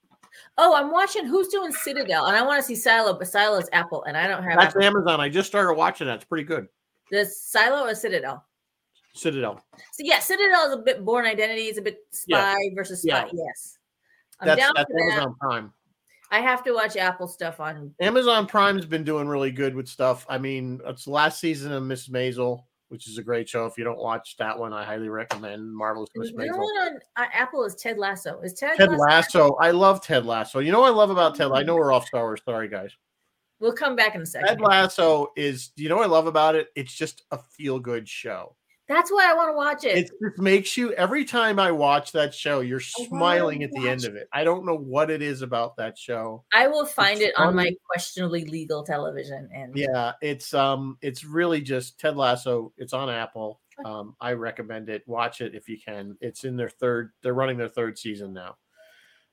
[0.59, 4.03] Oh, I'm watching Who's Doing Citadel, and I want to see Silo, but Silo's Apple,
[4.03, 4.83] and I don't have That's Apple.
[4.83, 5.19] Amazon.
[5.19, 6.17] I just started watching that.
[6.17, 6.67] It's pretty good.
[7.09, 8.45] The Silo or Citadel.
[9.15, 9.63] Citadel.
[9.93, 11.63] So yeah, Citadel is a bit Born Identity.
[11.63, 13.07] It's a bit spy versus spy.
[13.07, 13.29] Yeah.
[13.33, 13.77] Yes,
[14.39, 15.13] I'm That's down that's for that.
[15.13, 15.73] Amazon Prime.
[16.33, 17.93] I have to watch Apple stuff on.
[18.01, 20.25] Amazon Prime's been doing really good with stuff.
[20.27, 23.67] I mean, it's the last season of Miss Maisel, which is a great show.
[23.67, 26.53] If you don't watch that one, I highly recommend Marvelous Miss Maisel.
[26.53, 28.41] The one on uh, Apple is Ted Lasso.
[28.41, 28.99] Is Ted, Ted Lasso?
[29.03, 29.57] Lasso.
[29.61, 30.57] I love Ted Lasso.
[30.57, 31.51] You know what I love about Ted?
[31.51, 32.41] I know we're off Star Wars.
[32.43, 32.89] Sorry, guys.
[33.59, 34.47] We'll come back in a second.
[34.47, 35.69] Ted Lasso is.
[35.75, 36.69] You know what I love about it?
[36.75, 38.55] It's just a feel good show.
[38.93, 39.97] That's why I want to watch it.
[39.97, 43.87] It just makes you every time I watch that show, you're wanna smiling at the
[43.89, 44.27] end watch of it.
[44.31, 46.43] I don't know what it is about that show.
[46.53, 49.49] I will find it's it on my questionably legal television.
[49.53, 52.71] And Yeah, it's um, it's really just Ted Lasso.
[52.77, 53.59] It's on Apple.
[53.83, 55.03] Um, I recommend it.
[55.07, 56.15] Watch it if you can.
[56.21, 57.11] It's in their third.
[57.23, 58.57] They're running their third season now.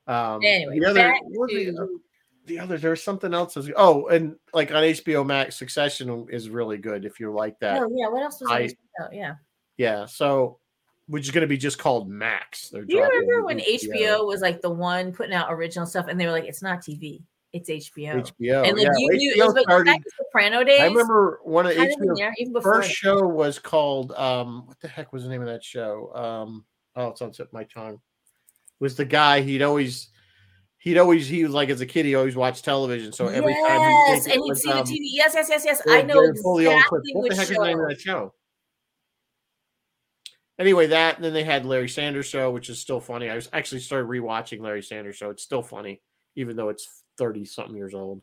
[0.07, 2.01] Um, Anyway, the other, back the- to-
[2.47, 3.57] the other there's something else.
[3.57, 7.83] As, oh, and like on HBO Max, Succession is really good if you like that.
[7.83, 9.09] Oh yeah, what else was I- I?
[9.13, 9.35] Yeah.
[9.81, 10.59] Yeah, so
[11.07, 12.69] which is going to be just called Max.
[12.69, 16.21] Do you remember when to HBO was like the one putting out original stuff, and
[16.21, 17.23] they were like, "It's not TV,
[17.55, 18.69] it's HBO." HBO.
[18.69, 20.83] and like yeah, you knew, it was like started- back in Soprano days.
[20.83, 24.89] I remember one of kind of in HBO's first show was called um what the
[24.89, 26.15] heck was the name of that show?
[26.15, 26.67] Um
[26.97, 28.03] oh it's on tip of my tongue.
[28.81, 30.11] Was the guy he'd always
[30.77, 33.15] he'd always he was like as a kid he always watched television.
[33.15, 35.01] So every time yes, he'd and he'd see the um, TV.
[35.05, 35.83] Yes, yes, yes, yes.
[35.89, 37.01] I know they're fully old exactly.
[37.15, 38.35] What the which heck is the name of that show?
[40.61, 43.31] Anyway, that and then they had Larry Sanders show, which is still funny.
[43.31, 45.31] I was actually started rewatching Larry Sanders show.
[45.31, 46.03] It's still funny,
[46.37, 48.21] even though it's thirty something years old.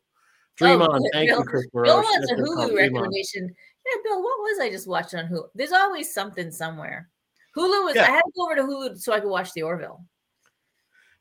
[0.56, 1.10] Dream Oh, on, good.
[1.14, 3.56] thank Bill- you, Chris Bill wants a That's what it's called, Hulu recommendation.
[3.86, 5.48] Yeah, Bill, what was I just watching on Hulu?
[5.56, 7.10] There's always something somewhere.
[7.58, 7.96] Hulu was.
[7.96, 8.04] Yeah.
[8.04, 10.06] I had to go over to Hulu so I could watch The Orville.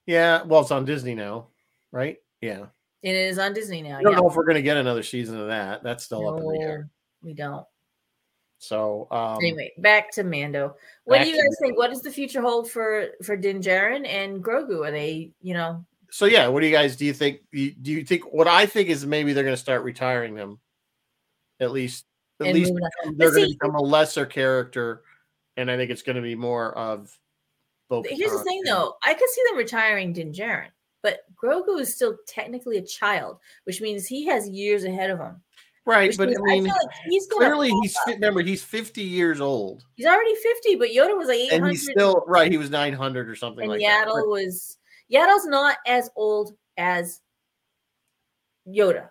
[0.04, 1.48] Yeah, well, it's on Disney now,
[1.92, 2.18] right?
[2.42, 2.66] Yeah.
[3.02, 3.98] It is on Disney now.
[3.98, 4.18] I don't yeah.
[4.18, 5.82] know if we're gonna get another season of that.
[5.82, 6.90] That's still up in the air.
[7.22, 7.64] We don't.
[8.59, 10.76] So um anyway, back to Mando.
[11.04, 11.78] What do you to guys think?
[11.78, 14.86] What does the future hold for for Din Djarin and Grogu?
[14.86, 18.04] Are they, you know, so yeah, what do you guys do you think do you,
[18.04, 20.59] think what I think is maybe they're gonna start retiring them?
[21.61, 22.07] At least
[22.40, 22.72] at and least
[23.16, 25.02] they're going to become a lesser character,
[25.57, 27.16] and I think it's going to be more of.
[27.88, 28.94] Bo Here's the thing, though.
[29.02, 30.70] I could see them retiring Din Djarin,
[31.02, 35.40] but Grogu is still technically a child, which means he has years ahead of him.
[35.87, 36.09] Right?
[36.09, 38.14] Which But means I mean, feel like he's clearly he's up.
[38.14, 41.57] remember he's fifty years old, he's already 50, but Yoda was like 800.
[41.62, 42.51] and he's still right.
[42.51, 44.28] He was nine hundred or something and like Yaddle that.
[44.28, 44.78] was
[45.12, 47.20] Yaddle's not as old as
[48.68, 49.09] Yoda,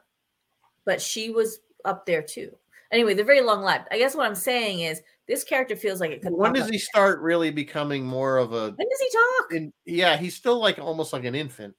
[0.85, 2.55] but she was up there too.
[2.91, 3.87] Anyway, they're very long lived.
[3.91, 6.33] I guess what I'm saying is this character feels like it could.
[6.33, 8.71] when does he start really becoming more of a?
[8.71, 9.51] When does he talk?
[9.53, 11.73] In, yeah, he's still like almost like an infant.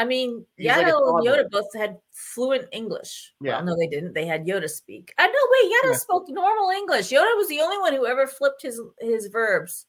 [0.00, 0.94] I mean, He's like and.
[0.94, 3.34] Yoda both had fluent English.
[3.42, 3.56] Yeah.
[3.56, 4.14] Well, no, they didn't.
[4.14, 5.12] They had Yoda speak.
[5.18, 5.32] I know.
[5.52, 5.98] Wait, Yaddle Yeah.
[5.98, 7.10] spoke normal English.
[7.10, 9.86] Yoda was the only one who ever flipped his his verbs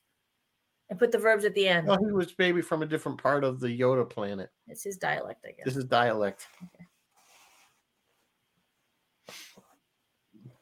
[0.90, 1.88] and put the verbs at the end.
[1.88, 4.50] Well, he was maybe from a different part of the Yoda planet.
[4.68, 5.66] It's his dialect, I guess.
[5.66, 6.46] This is dialect.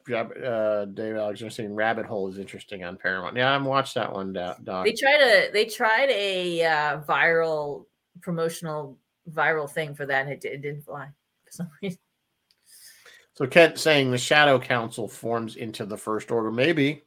[0.08, 3.36] Rab- Uh, David Alexander saying Rabbit Hole is interesting on Paramount.
[3.36, 4.84] Yeah, I haven't watched that one, Do- Doc.
[4.84, 7.86] They tried a they tried a uh, viral
[8.22, 8.98] promotional
[9.30, 11.08] viral thing for that, and it, it didn't fly
[11.44, 11.98] for some reason.
[13.34, 16.50] So Kent saying the Shadow Council forms into the First Order.
[16.50, 17.04] Maybe.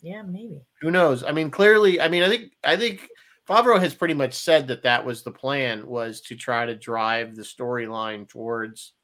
[0.00, 0.62] Yeah, maybe.
[0.80, 1.22] Who knows?
[1.22, 3.08] I mean, clearly, I mean, I think I think
[3.48, 7.36] Favreau has pretty much said that that was the plan was to try to drive
[7.36, 8.94] the storyline towards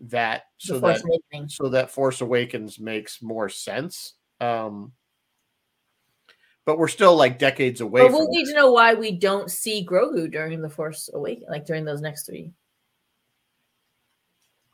[0.00, 1.48] that so that Awakening.
[1.48, 4.14] so that Force Awakens makes more sense.
[4.40, 4.92] Um
[6.66, 9.84] but we're still like decades away But we'll need to know why we don't see
[9.84, 12.52] Grogu during the Force Awakening, like during those next three.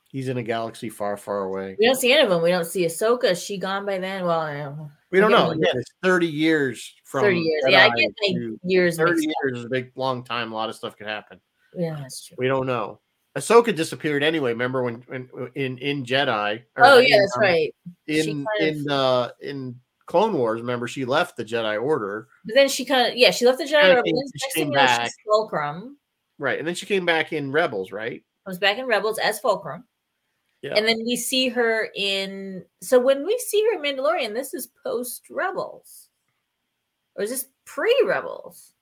[0.09, 1.77] he's in a galaxy far, far away.
[1.79, 2.43] We don't see any of them.
[2.43, 3.33] We don't see Ahsoka.
[3.33, 4.25] Is she gone by then?
[4.25, 4.91] Well, I don't know.
[5.11, 5.51] We don't know.
[5.51, 7.63] Again, it's 30 years from 30 years.
[7.69, 9.35] Yeah, I Jedi get my years 30 mixed up.
[9.45, 10.53] years is a big long time.
[10.53, 11.41] A lot of stuff could happen.
[11.77, 12.37] Yeah, that's true.
[12.39, 13.01] We don't know.
[13.37, 14.51] Ahsoka disappeared anyway.
[14.53, 16.63] Remember when, when in in Jedi?
[16.79, 17.75] Oh, in, yeah, that's um, right.
[18.09, 22.55] She In of- in uh in Clone Wars, remember she left the Jedi Order, But
[22.55, 24.03] then she kind of, yeah, she left the Jedi Order.
[24.07, 24.23] she came
[24.55, 25.05] thing you know, back.
[25.07, 25.97] she's Fulcrum.
[26.39, 26.59] right?
[26.59, 28.23] And then she came back in Rebels, right?
[28.47, 29.85] Comes back in Rebels as Fulcrum.
[30.63, 30.75] Yeah.
[30.77, 32.65] And then we see her in.
[32.81, 36.09] So when we see her in Mandalorian, this is post Rebels,
[37.15, 38.73] or is this pre Rebels?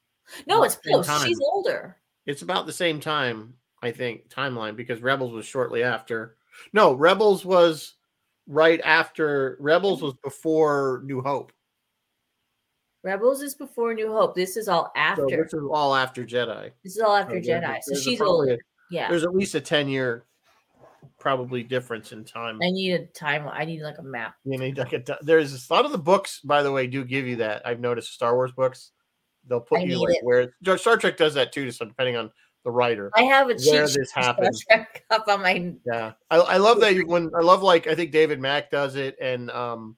[0.47, 1.09] No, it's the post.
[1.09, 1.27] time.
[1.27, 1.97] She's older.
[2.27, 6.37] It's about the same time, I think, timeline because Rebels was shortly after.
[6.73, 7.95] No, Rebels was
[8.47, 9.57] right after.
[9.61, 10.07] Rebels mm-hmm.
[10.07, 11.53] was before New Hope.
[13.03, 14.35] Rebels is before New Hope.
[14.35, 15.27] This is all So after.
[15.29, 16.71] this is all after Jedi.
[16.83, 17.79] this is all after So Jedi.
[17.83, 18.55] So she's older.
[18.55, 18.59] a-
[18.91, 19.09] Yeah.
[19.11, 20.25] There's at least a ten year,
[21.19, 22.59] probably difference in time.
[22.63, 23.47] I need a time.
[23.47, 24.37] I need like a map.
[24.45, 27.27] You need like a, there's a lot of the books, by the way, do give
[27.27, 27.67] you that.
[27.67, 28.93] I've noticed Star Wars books,
[29.47, 30.25] they'll put I you like it.
[30.25, 32.31] where Star Trek does that too, so depending on
[32.65, 33.11] the writer.
[33.15, 34.57] I have a Where this happened.
[35.11, 35.75] Up on my.
[35.87, 38.97] Yeah, I, I love that you, when I love like I think David Mack does
[38.97, 39.97] it, and um,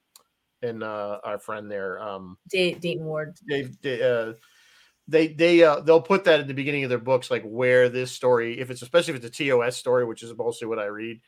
[0.62, 3.36] and uh, our friend there, um, Dayton Dayton Ward.
[3.48, 4.32] Dave, they, uh,
[5.08, 8.10] they they uh, they'll put that at the beginning of their books, like where this
[8.10, 11.20] story, if it's especially if it's a TOS story, which is mostly what I read,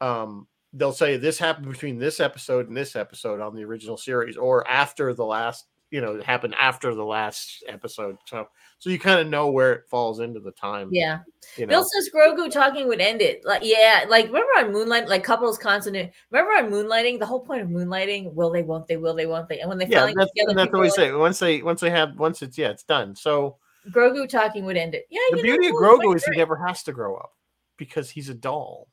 [0.00, 4.36] um, they'll say this happened between this episode and this episode on the original series,
[4.36, 8.16] or after the last, you know, it happened after the last episode.
[8.24, 10.88] So so you kind of know where it falls into the time.
[10.92, 11.20] Yeah.
[11.56, 11.70] you know.
[11.70, 13.44] Bill says Grogu talking would end it.
[13.44, 16.10] Like, yeah, like remember on Moonlight, like couples constant.
[16.30, 19.48] Remember on Moonlighting, the whole point of Moonlighting, will they, won't they, will they, won't
[19.48, 19.60] they?
[19.60, 21.12] And when they yeah, finally that's, together, that's what we are say.
[21.12, 23.14] Once they once they have once it's yeah, it's done.
[23.14, 23.58] So
[23.90, 25.06] Grogu talking would end it.
[25.10, 27.32] Yeah, the beauty of Grogu is he never has to grow up.
[27.76, 28.88] because he's a doll.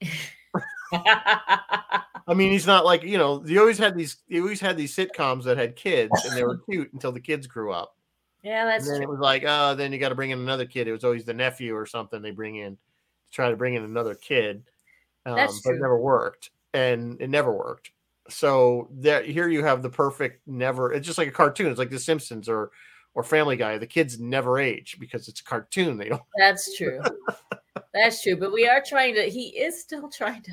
[0.92, 3.40] I mean, he's not like you know.
[3.40, 4.16] He always had these.
[4.28, 7.46] He always had these sitcoms that had kids, and they were cute until the kids
[7.46, 7.96] grew up.
[8.42, 9.08] yeah, that's and then true.
[9.08, 10.88] it was like, oh, then you got to bring in another kid.
[10.88, 13.84] It was always the nephew or something they bring in to try to bring in
[13.84, 14.64] another kid.
[15.24, 15.82] Um, That's but it true.
[15.82, 17.90] never worked, and it never worked.
[18.28, 20.92] So there, here you have the perfect never.
[20.92, 21.70] It's just like a cartoon.
[21.70, 22.70] It's like The Simpsons or
[23.14, 23.78] or Family Guy.
[23.78, 25.96] The kids never age because it's a cartoon.
[25.96, 26.22] They don't.
[26.38, 27.00] That's true.
[27.94, 28.36] That's true.
[28.36, 29.22] But we are trying to.
[29.22, 30.52] He is still trying to.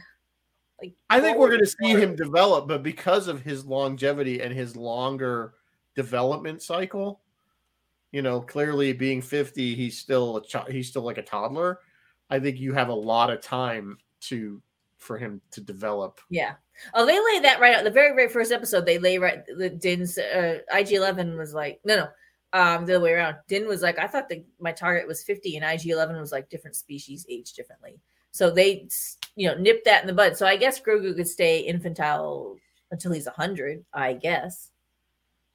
[0.82, 4.53] Like, I think we're going to see him develop, but because of his longevity and
[4.53, 5.53] his longer
[5.95, 7.21] development cycle,
[8.11, 11.80] you know, clearly being 50, he's still a child, he's still like a toddler.
[12.30, 14.61] I think you have a lot of time to
[14.97, 16.21] for him to develop.
[16.30, 16.53] Yeah.
[16.93, 17.84] Oh, they lay that right out.
[17.84, 19.43] The very, very first episode, they lay right.
[19.45, 22.07] The Din's uh, IG Eleven was like, no, no,
[22.53, 23.36] um, the other way around.
[23.47, 26.49] Din was like, I thought that my target was fifty, and IG Eleven was like
[26.49, 27.99] different species age differently.
[28.32, 28.88] So they,
[29.36, 30.38] you know, nipped that in the bud.
[30.38, 32.58] So I guess Grogu could stay infantile
[32.92, 33.86] until he's hundred.
[33.94, 34.70] I guess.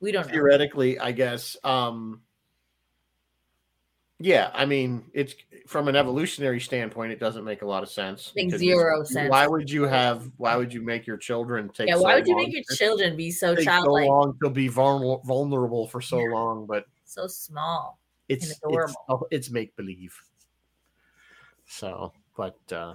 [0.01, 0.33] We don't know.
[0.33, 1.57] Theoretically, I guess.
[1.65, 2.23] Um
[4.21, 5.37] yeah, I mean, it's
[5.69, 8.33] from an evolutionary standpoint, it doesn't make a lot of sense.
[8.35, 9.31] Makes zero sense.
[9.31, 10.29] Why would you have?
[10.39, 11.87] Why would you make your children take?
[11.87, 11.95] Yeah.
[11.95, 14.67] so Why would you make your children be so take so childlike, long to be
[14.67, 16.35] vulnerable, vulnerable for so Yeah.
[16.35, 18.01] long, but so small?
[18.29, 19.05] it's it's, adorable.
[19.09, 20.17] oh, it's make believe.
[21.67, 22.95] So, but uh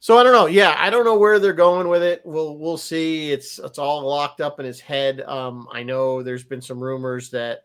[0.00, 0.46] so I don't know.
[0.46, 2.22] Yeah, I don't know where they're going with it.
[2.24, 3.30] We'll we'll see.
[3.32, 5.20] It's it's all locked up in his head.
[5.20, 7.64] Um, I know there's been some rumors that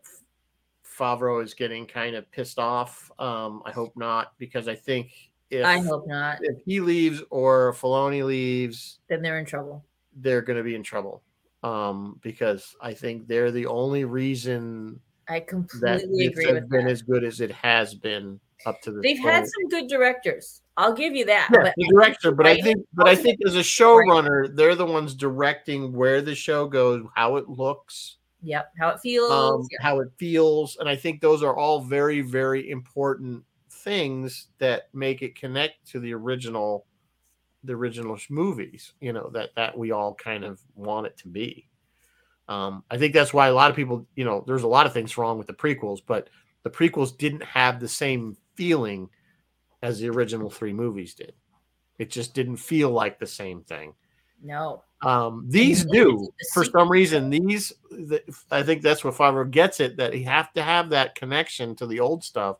[0.98, 3.10] Favreau is getting kind of pissed off.
[3.18, 5.10] Um, I hope not because I think
[5.50, 6.38] if I hope not.
[6.42, 9.84] if he leaves or Filoni leaves, Then they're in trouble.
[10.16, 11.22] they're going to be in trouble.
[11.62, 16.84] Um, because I think they're the only reason I completely this agree has with been
[16.84, 16.90] that.
[16.92, 19.34] as good as it has been up to this They've point.
[19.34, 20.62] had some good directors.
[20.76, 21.48] I'll give you that.
[21.52, 24.74] Yeah, but the I director, but I think, but I think as a showrunner, they're
[24.74, 29.32] the ones directing where the show goes, how it looks, Yep, how it feels.
[29.32, 29.78] um, yeah.
[29.80, 35.22] how it feels, and I think those are all very, very important things that make
[35.22, 36.86] it connect to the original,
[37.64, 38.92] the original movies.
[39.00, 41.68] You know that that we all kind of want it to be.
[42.48, 44.92] Um, I think that's why a lot of people, you know, there's a lot of
[44.92, 46.28] things wrong with the prequels, but
[46.62, 49.08] the prequels didn't have the same feeling
[49.86, 51.32] as the original three movies did.
[51.98, 53.94] It just didn't feel like the same thing.
[54.42, 54.82] No.
[55.02, 57.30] Um, these do for some reason.
[57.30, 58.20] These, the,
[58.50, 61.86] I think that's what Favreau gets it that he have to have that connection to
[61.86, 62.56] the old stuff.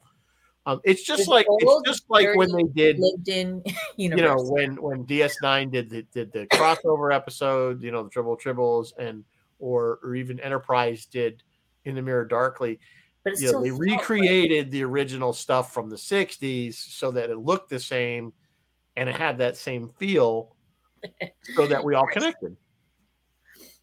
[0.67, 3.63] Um, it's just like it's just like when they did, lived in
[3.97, 8.37] you know, when when DS9 did the did the crossover episode, you know, the Triple
[8.37, 9.25] Tribbles, and
[9.59, 11.43] or or even Enterprise did
[11.85, 12.79] in the Mirror Darkly.
[13.27, 17.29] But it's know, still they like- recreated the original stuff from the '60s so that
[17.29, 18.33] it looked the same
[18.95, 20.55] and it had that same feel,
[21.57, 22.57] so that we all connected.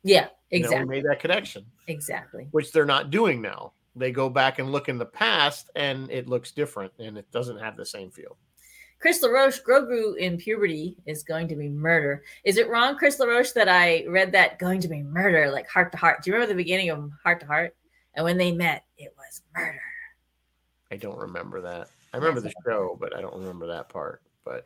[0.02, 0.86] Yeah, You know, exactly.
[0.88, 2.48] we made that connection, exactly.
[2.52, 3.74] which they're not doing now.
[3.98, 7.60] They go back and look in the past, and it looks different, and it doesn't
[7.60, 8.38] have the same feel.
[9.00, 12.24] Chris LaRoche, Grogu in puberty is going to be murder.
[12.46, 15.92] Is it wrong, Chris LaRoche, that I read that going to be murder, like Hart
[15.92, 16.24] to Hart?
[16.24, 17.76] Do you remember the beginning of Hart to Hart?
[18.16, 19.23] And when they met, it was
[19.56, 19.80] murder.
[20.92, 21.88] I don't remember that.
[22.14, 24.22] I remember the show, but I don't remember that part.
[24.46, 24.66] But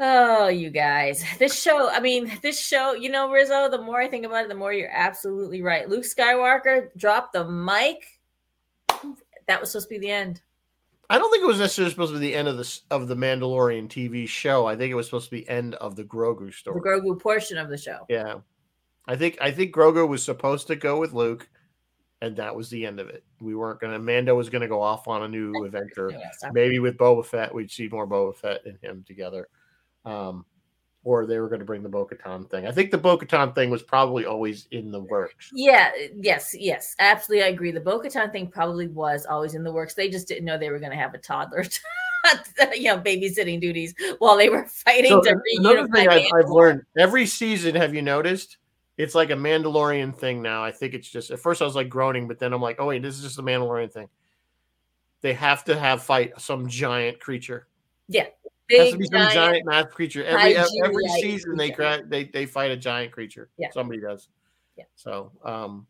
[0.00, 1.24] Oh, you guys.
[1.38, 4.48] This show, I mean, this show, you know, Rizzo, the more I think about it,
[4.48, 5.88] the more you're absolutely right.
[5.88, 8.04] Luke Skywalker dropped the mic.
[9.48, 10.40] That was supposed to be the end.
[11.10, 13.16] I don't think it was necessarily supposed to be the end of the of the
[13.16, 14.66] Mandalorian TV show.
[14.66, 16.88] I think it was supposed to be end of the Grogu story, The.
[16.88, 18.00] Grogu portion of the show.
[18.10, 18.34] yeah,
[19.06, 21.48] I think I think Grogu was supposed to go with Luke,
[22.20, 23.24] and that was the end of it.
[23.40, 23.98] We weren't gonna.
[23.98, 26.10] Mando was gonna go off on a new adventure.
[26.52, 29.48] Maybe with Boba Fett, we'd see more Boba Fett and him together.
[30.04, 30.44] Um,
[31.04, 32.66] or they were going to bring the Bo Katan thing.
[32.66, 35.50] I think the Bo Katan thing was probably always in the works.
[35.54, 37.44] Yeah, yes, yes, absolutely.
[37.44, 37.70] I agree.
[37.70, 39.94] The Bo Katan thing probably was always in the works.
[39.94, 41.62] They just didn't know they were going to have a toddler,
[42.74, 45.92] you know, babysitting duties while they were fighting So, to another reunify.
[45.94, 48.58] thing I've, I've learned every season, have you noticed?
[48.98, 50.62] It's like a Mandalorian thing now.
[50.64, 52.86] I think it's just at first I was like groaning, but then I'm like, oh
[52.86, 54.08] wait, this is just a Mandalorian thing.
[55.20, 57.68] They have to have fight some giant creature.
[58.70, 60.24] It has to Big be some giant, giant mass creature.
[60.24, 63.48] Every every season they cra- they they fight a giant creature.
[63.56, 63.68] Yeah.
[63.72, 64.28] Somebody does.
[64.76, 64.84] Yeah.
[64.94, 65.86] So um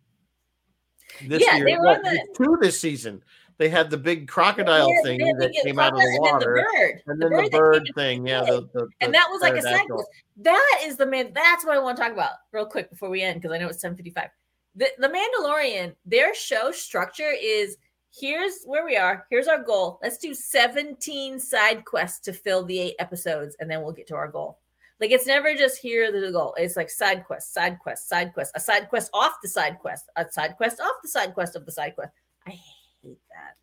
[1.26, 3.22] this Yeah, year, well, the- two this season.
[3.58, 6.32] They had the big crocodile Yeah, thing that came out of the crocodile and then
[6.32, 7.02] water, bird.
[7.06, 8.26] and then the bird that bird thing.
[8.26, 10.04] Yeah, the, the, and that was like a cycle.
[10.36, 11.32] That is the man.
[11.34, 13.68] That's what I want to talk about real quick before we end because I know
[13.68, 14.30] it's seven fifty five.
[14.76, 17.76] The the Mandalorian, their show structure is
[18.16, 19.26] here's where we are.
[19.28, 19.98] Here's our goal.
[20.02, 24.14] Let's do 17 side quests to fill the eight episodes, and then we'll get to
[24.16, 24.58] our goal.
[25.00, 26.54] Like it's never just here the goal.
[26.58, 30.06] It's like side quest, side quest, side quest, a side quest off the side quest,
[30.16, 32.12] a side quest off the side quest of the side quest.
[32.46, 32.58] I
[33.02, 33.56] hate that.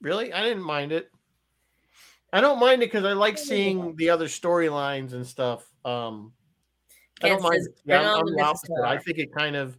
[0.00, 0.32] Really?
[0.32, 1.10] I didn't mind it.
[2.32, 5.66] I don't mind it because I like seeing the other storylines and stuff.
[5.84, 6.32] Um
[7.22, 7.66] I don't mind.
[7.86, 8.82] Yeah, I'm, I'm the the opposite.
[8.84, 9.78] I think it kind of,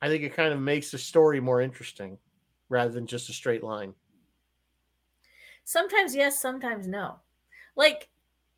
[0.00, 2.18] I think it kind of makes the story more interesting,
[2.68, 3.94] rather than just a straight line.
[5.64, 7.20] Sometimes yes, sometimes no.
[7.76, 8.08] Like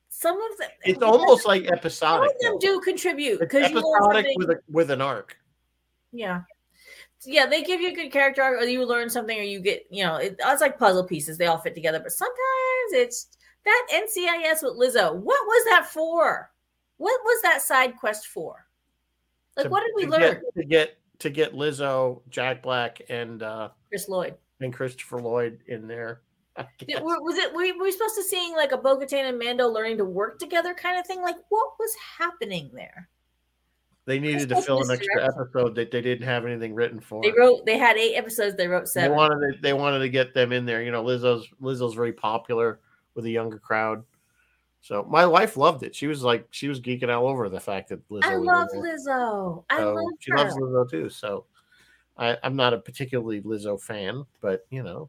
[0.09, 2.31] some of them, It's almost like some episodic.
[2.31, 2.59] of them though.
[2.61, 5.37] do contribute because you episodic something- with a with an arc.
[6.13, 6.43] Yeah.
[7.27, 9.87] Yeah, they give you a good character arc, or you learn something, or you get,
[9.91, 11.39] you know, it, it's like puzzle pieces.
[11.39, 12.01] They all fit together.
[12.01, 13.29] But sometimes it's
[13.65, 15.15] that NCIS with Lizzo.
[15.15, 16.51] What was that for?
[16.99, 18.67] What was that side quest for?
[19.57, 20.21] Like, to- what did we to learn?
[20.21, 24.35] Get, to get to get Lizzo, Jack Black, and uh Chris Lloyd.
[24.61, 26.23] and Christopher Lloyd in there.
[26.79, 27.53] Did- was it?
[27.53, 30.73] Were, were we supposed to seeing like a Bo-Katan and Mando learning to work together,
[30.75, 31.21] kind of thing?
[31.21, 33.09] Like, what was happening there?
[34.07, 37.23] They needed to fill an extra episode that they didn't have anything written for.
[37.23, 37.65] They wrote.
[37.65, 38.55] They had eight episodes.
[38.57, 39.11] They wrote seven.
[39.11, 40.83] they wanted to, they wanted to get them in there.
[40.83, 42.81] You know, Lizzo's Lizzo's very popular
[43.15, 44.05] with a younger crowd.
[44.83, 45.95] So my wife loved it.
[45.95, 48.25] She was like she was geeking all over the fact that Lizzo.
[48.25, 48.69] I love.
[48.75, 49.65] Lizzo.
[49.71, 50.37] I So love she her.
[50.37, 51.09] loves Lizzo too.
[51.09, 51.47] So
[52.19, 55.09] I, I'm not a particularly Lizzo fan, but you know,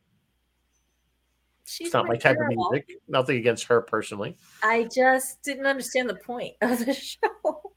[1.66, 2.92] She's it's not my type of music.
[3.10, 4.38] Nothing against her personally.
[4.64, 7.74] I just didn't understand the point of the show.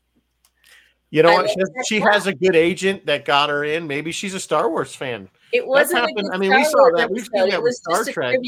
[1.10, 1.48] You know what?
[1.48, 3.86] She, has, she has a good agent that got her in.
[3.86, 6.04] Maybe she's a Star Wars fan, It wasn't.
[6.32, 7.10] I mean, we saw Wars that.
[7.10, 8.38] We've seen that It with Star Trek.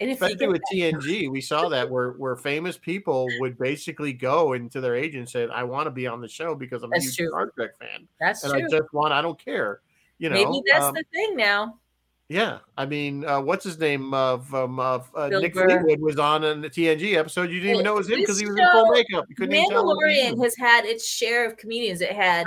[0.00, 1.30] And especially with TNG.
[1.30, 5.46] We saw that where where famous people would basically go into their agent and say,
[5.52, 7.28] "I want to be on the show because I'm a huge true.
[7.28, 8.52] Star Trek fan, that's true.
[8.52, 8.78] and true.
[8.78, 9.12] I just want.
[9.12, 9.80] I don't care."
[10.18, 11.78] You know, Maybe that's um, the thing now.
[12.30, 14.14] Yeah, I mean, uh, what's his name?
[14.14, 15.82] Of um, of uh, Nick Burr.
[15.82, 17.50] Fleetwood was on in the TNG episode.
[17.50, 19.24] You didn't even know it was him because he was in full makeup.
[19.28, 19.80] You couldn't even tell.
[19.80, 22.00] it was Mandalorian has had its share of comedians.
[22.00, 22.46] It had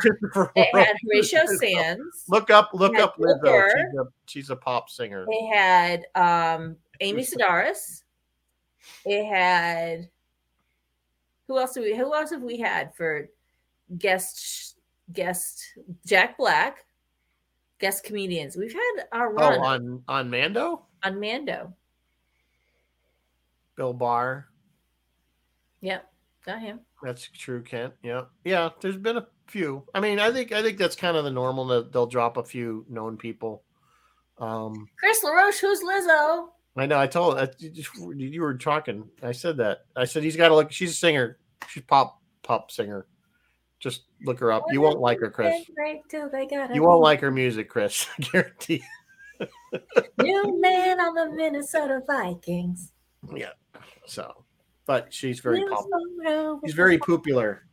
[0.55, 0.95] it had.
[1.03, 2.23] Horatio Sanz.
[2.29, 3.67] Look up, look up Lizzo.
[3.67, 5.25] She's a, she's a pop singer.
[5.27, 8.03] It had um, Amy Sedaris.
[9.03, 10.07] It had
[11.49, 11.75] who else?
[11.75, 13.27] We, who else have we had for
[13.97, 14.79] guest
[15.11, 15.61] guest
[16.05, 16.85] Jack Black?
[17.79, 18.55] Guest comedians.
[18.55, 19.59] We've had our run.
[19.59, 21.73] Oh, on on Mando, on Mando.
[23.75, 24.45] Bill Burr.
[25.81, 26.09] Yep,
[26.45, 26.79] got him.
[27.01, 27.93] That's true, Kent.
[28.03, 28.69] Yeah, yeah.
[28.79, 29.83] There's been a few.
[29.93, 31.65] I mean, I think I think that's kind of the normal.
[31.67, 33.63] That they'll drop a few known people.
[34.37, 36.47] Um, Chris LaRoche, who's Lizzo?
[36.75, 36.97] I know.
[36.97, 39.09] I told I, you just- you were talking.
[39.21, 39.85] I said that.
[39.95, 40.71] I said he's got to look.
[40.71, 41.37] She's a singer.
[41.67, 43.05] She's pop pop singer.
[43.83, 44.63] Just look her up.
[44.71, 45.65] You won't like her, Chris.
[45.77, 48.07] Right till they got You won't like her music, Chris.
[48.17, 48.81] I guarantee.
[50.21, 52.93] new man on the Minnesota Vikings.
[53.35, 53.49] Yeah.
[54.05, 54.45] So,
[54.85, 55.85] but she's very New pop.
[56.23, 57.65] photo She's very popular.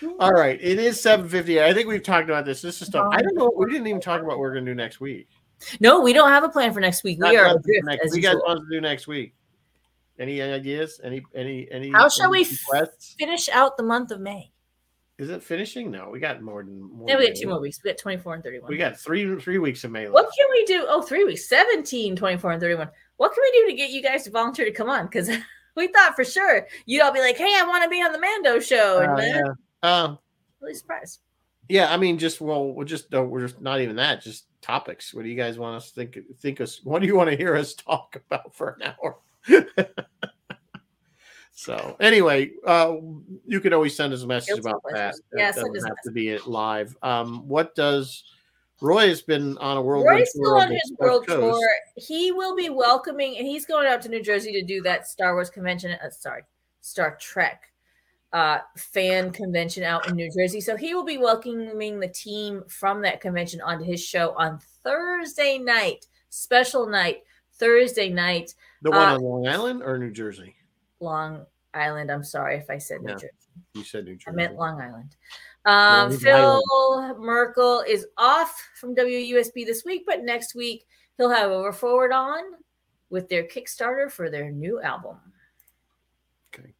[0.00, 0.20] Mm-hmm.
[0.20, 1.60] All right, it is seven fifty.
[1.60, 2.62] I think we've talked about this.
[2.62, 3.08] This is stuff.
[3.10, 3.52] I don't know.
[3.56, 5.28] We didn't even talk about what we're going to do next week.
[5.80, 7.18] No, we don't have a plan for next week.
[7.18, 9.34] Not We are plans for adrift next- as What you want to do next week?
[10.20, 11.00] Any ideas?
[11.02, 11.90] Any any any?
[11.90, 13.16] How shall any we requests?
[13.18, 14.51] Finish out the month of May.
[15.22, 15.90] Is it finishing?
[15.90, 16.80] No, we got more than.
[16.92, 17.78] More Yeah, we got two more weeks.
[17.84, 18.68] We got 24 and 31.
[18.68, 20.08] We got three three weeks of May.
[20.08, 20.84] what can we do?
[20.88, 22.88] Oh, three weeks, 17, 24, and 31.
[23.18, 25.06] What can we do to get you guys to volunteer to come on?
[25.06, 25.30] Because
[25.76, 28.18] we thought for sure you'd all be like, hey, I want to be on the
[28.18, 28.98] Mando show.
[28.98, 29.44] And Uh, then
[29.84, 30.02] yeah.
[30.04, 30.18] Um,
[30.60, 31.20] really surprised.
[31.68, 34.22] yeah, I mean, just well, we're just uh, we're just not even that.
[34.22, 35.14] Just topics.
[35.14, 36.18] What do you guys want us to think?
[36.40, 36.80] Think us?
[36.82, 39.18] What do you want to hear us talk about for an hour?
[41.64, 42.96] so anyway, uh,
[43.46, 45.14] you can always send us a message Guilty about that.
[45.36, 46.96] Yeah, it doesn't have to be it live.
[47.02, 48.24] Um, what does
[48.80, 51.40] Roy has been on a world Roy's still on his world Coast.
[51.40, 51.68] tour.
[51.96, 55.34] He will be welcoming, and he's going out to New Jersey to do that Star
[55.34, 55.92] Wars convention.
[55.92, 56.42] Uh, sorry,
[56.80, 57.72] Star Trek
[58.32, 60.60] uh, fan convention out in New Jersey.
[60.60, 65.58] So he will be welcoming the team from that convention onto his show on Thursday
[65.58, 67.22] night, special night,
[67.54, 70.56] Thursday night, The one uh, on Long Island or New Jersey?
[71.00, 72.10] Long Island.
[72.10, 73.16] I'm sorry if I said New Yeah.
[73.16, 73.28] Jersey.
[73.74, 74.26] You said New Jersey.
[74.28, 75.16] I meant Long Island.
[75.64, 76.62] Um, Long Phil
[77.18, 80.84] Merkel is off from WUSB this week, but next week
[81.16, 82.42] he'll have over forward on
[83.10, 85.16] with their Kickstarter for their new album.
[86.54, 86.74] Okay,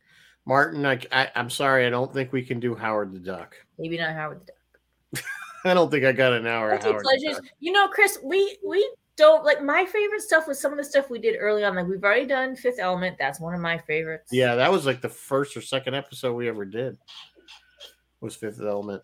[0.47, 1.87] Martin, I, I, I'm sorry.
[1.87, 3.55] I don't think we can do Howard the Duck.
[3.79, 5.25] Maybe not Howard the Duck.
[5.65, 7.37] I don't think I got an hour Guilty Howard the pleasures.
[7.37, 7.51] Duck.
[7.61, 11.09] You know, Chris, we we don't like my favorite stuff was some of the stuff
[11.09, 11.77] we did early on.
[11.77, 13.17] Like we've already done Fifth Element.
[13.21, 14.31] That's one of my favorites.
[14.33, 16.99] Yeah, that was like the first or second episode we ever did.
[18.21, 19.03] Was Fifth Element.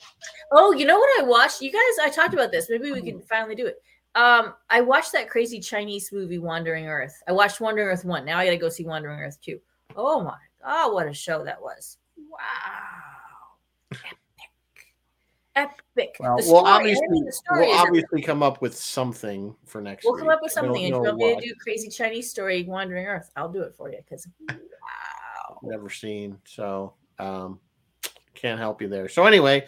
[0.51, 1.63] Oh, you know what I watched?
[1.63, 2.69] You guys, I talked about this.
[2.69, 3.07] Maybe we Hmm.
[3.07, 3.81] can finally do it.
[4.15, 7.15] Um, I watched that crazy Chinese movie Wandering Earth.
[7.29, 8.25] I watched Wandering Earth one.
[8.25, 9.61] Now I got to go see Wandering Earth two.
[9.97, 11.99] Oh my god, what a show that was!
[12.31, 12.39] Wow,
[15.59, 16.17] epic.
[16.21, 17.87] Well, The we'll obviously mean, the story we'll epic.
[17.89, 20.23] obviously come up with something for next We'll week.
[20.23, 20.83] come up with something.
[20.83, 23.91] If you want me to do crazy Chinese story Wandering Earth, I'll do it for
[23.91, 25.59] you because wow.
[25.63, 26.39] never seen.
[26.47, 27.59] So um
[28.35, 29.09] can't help you there.
[29.09, 29.67] So anyway,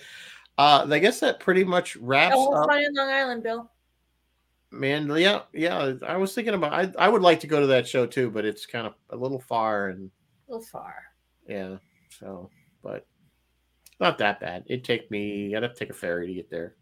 [0.58, 3.70] uh I guess that pretty much wraps Oh, up fun in Long Island, Bill.
[4.70, 5.08] man.
[5.16, 5.94] Yeah, yeah.
[6.06, 8.44] I was thinking about I I would like to go to that show too, but
[8.44, 10.10] it's kind of a little far and
[10.48, 10.94] A little far.
[11.48, 11.76] yeah,
[12.10, 12.48] so
[12.82, 13.04] but
[14.00, 14.64] not that bad.
[14.66, 16.74] It'd take me I'd have to take a ferry to get there.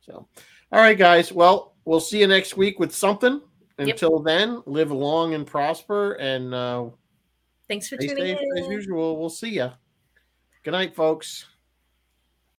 [0.00, 0.28] So
[0.70, 1.32] all right, guys.
[1.32, 3.40] Well, we'll see you next week with something.
[3.78, 3.88] Yep.
[3.88, 6.86] Until then, live long and prosper and uh
[7.68, 9.20] Thanks for tuning safe as usual.
[9.20, 9.70] We'll see you.
[10.64, 11.44] Good night, folks.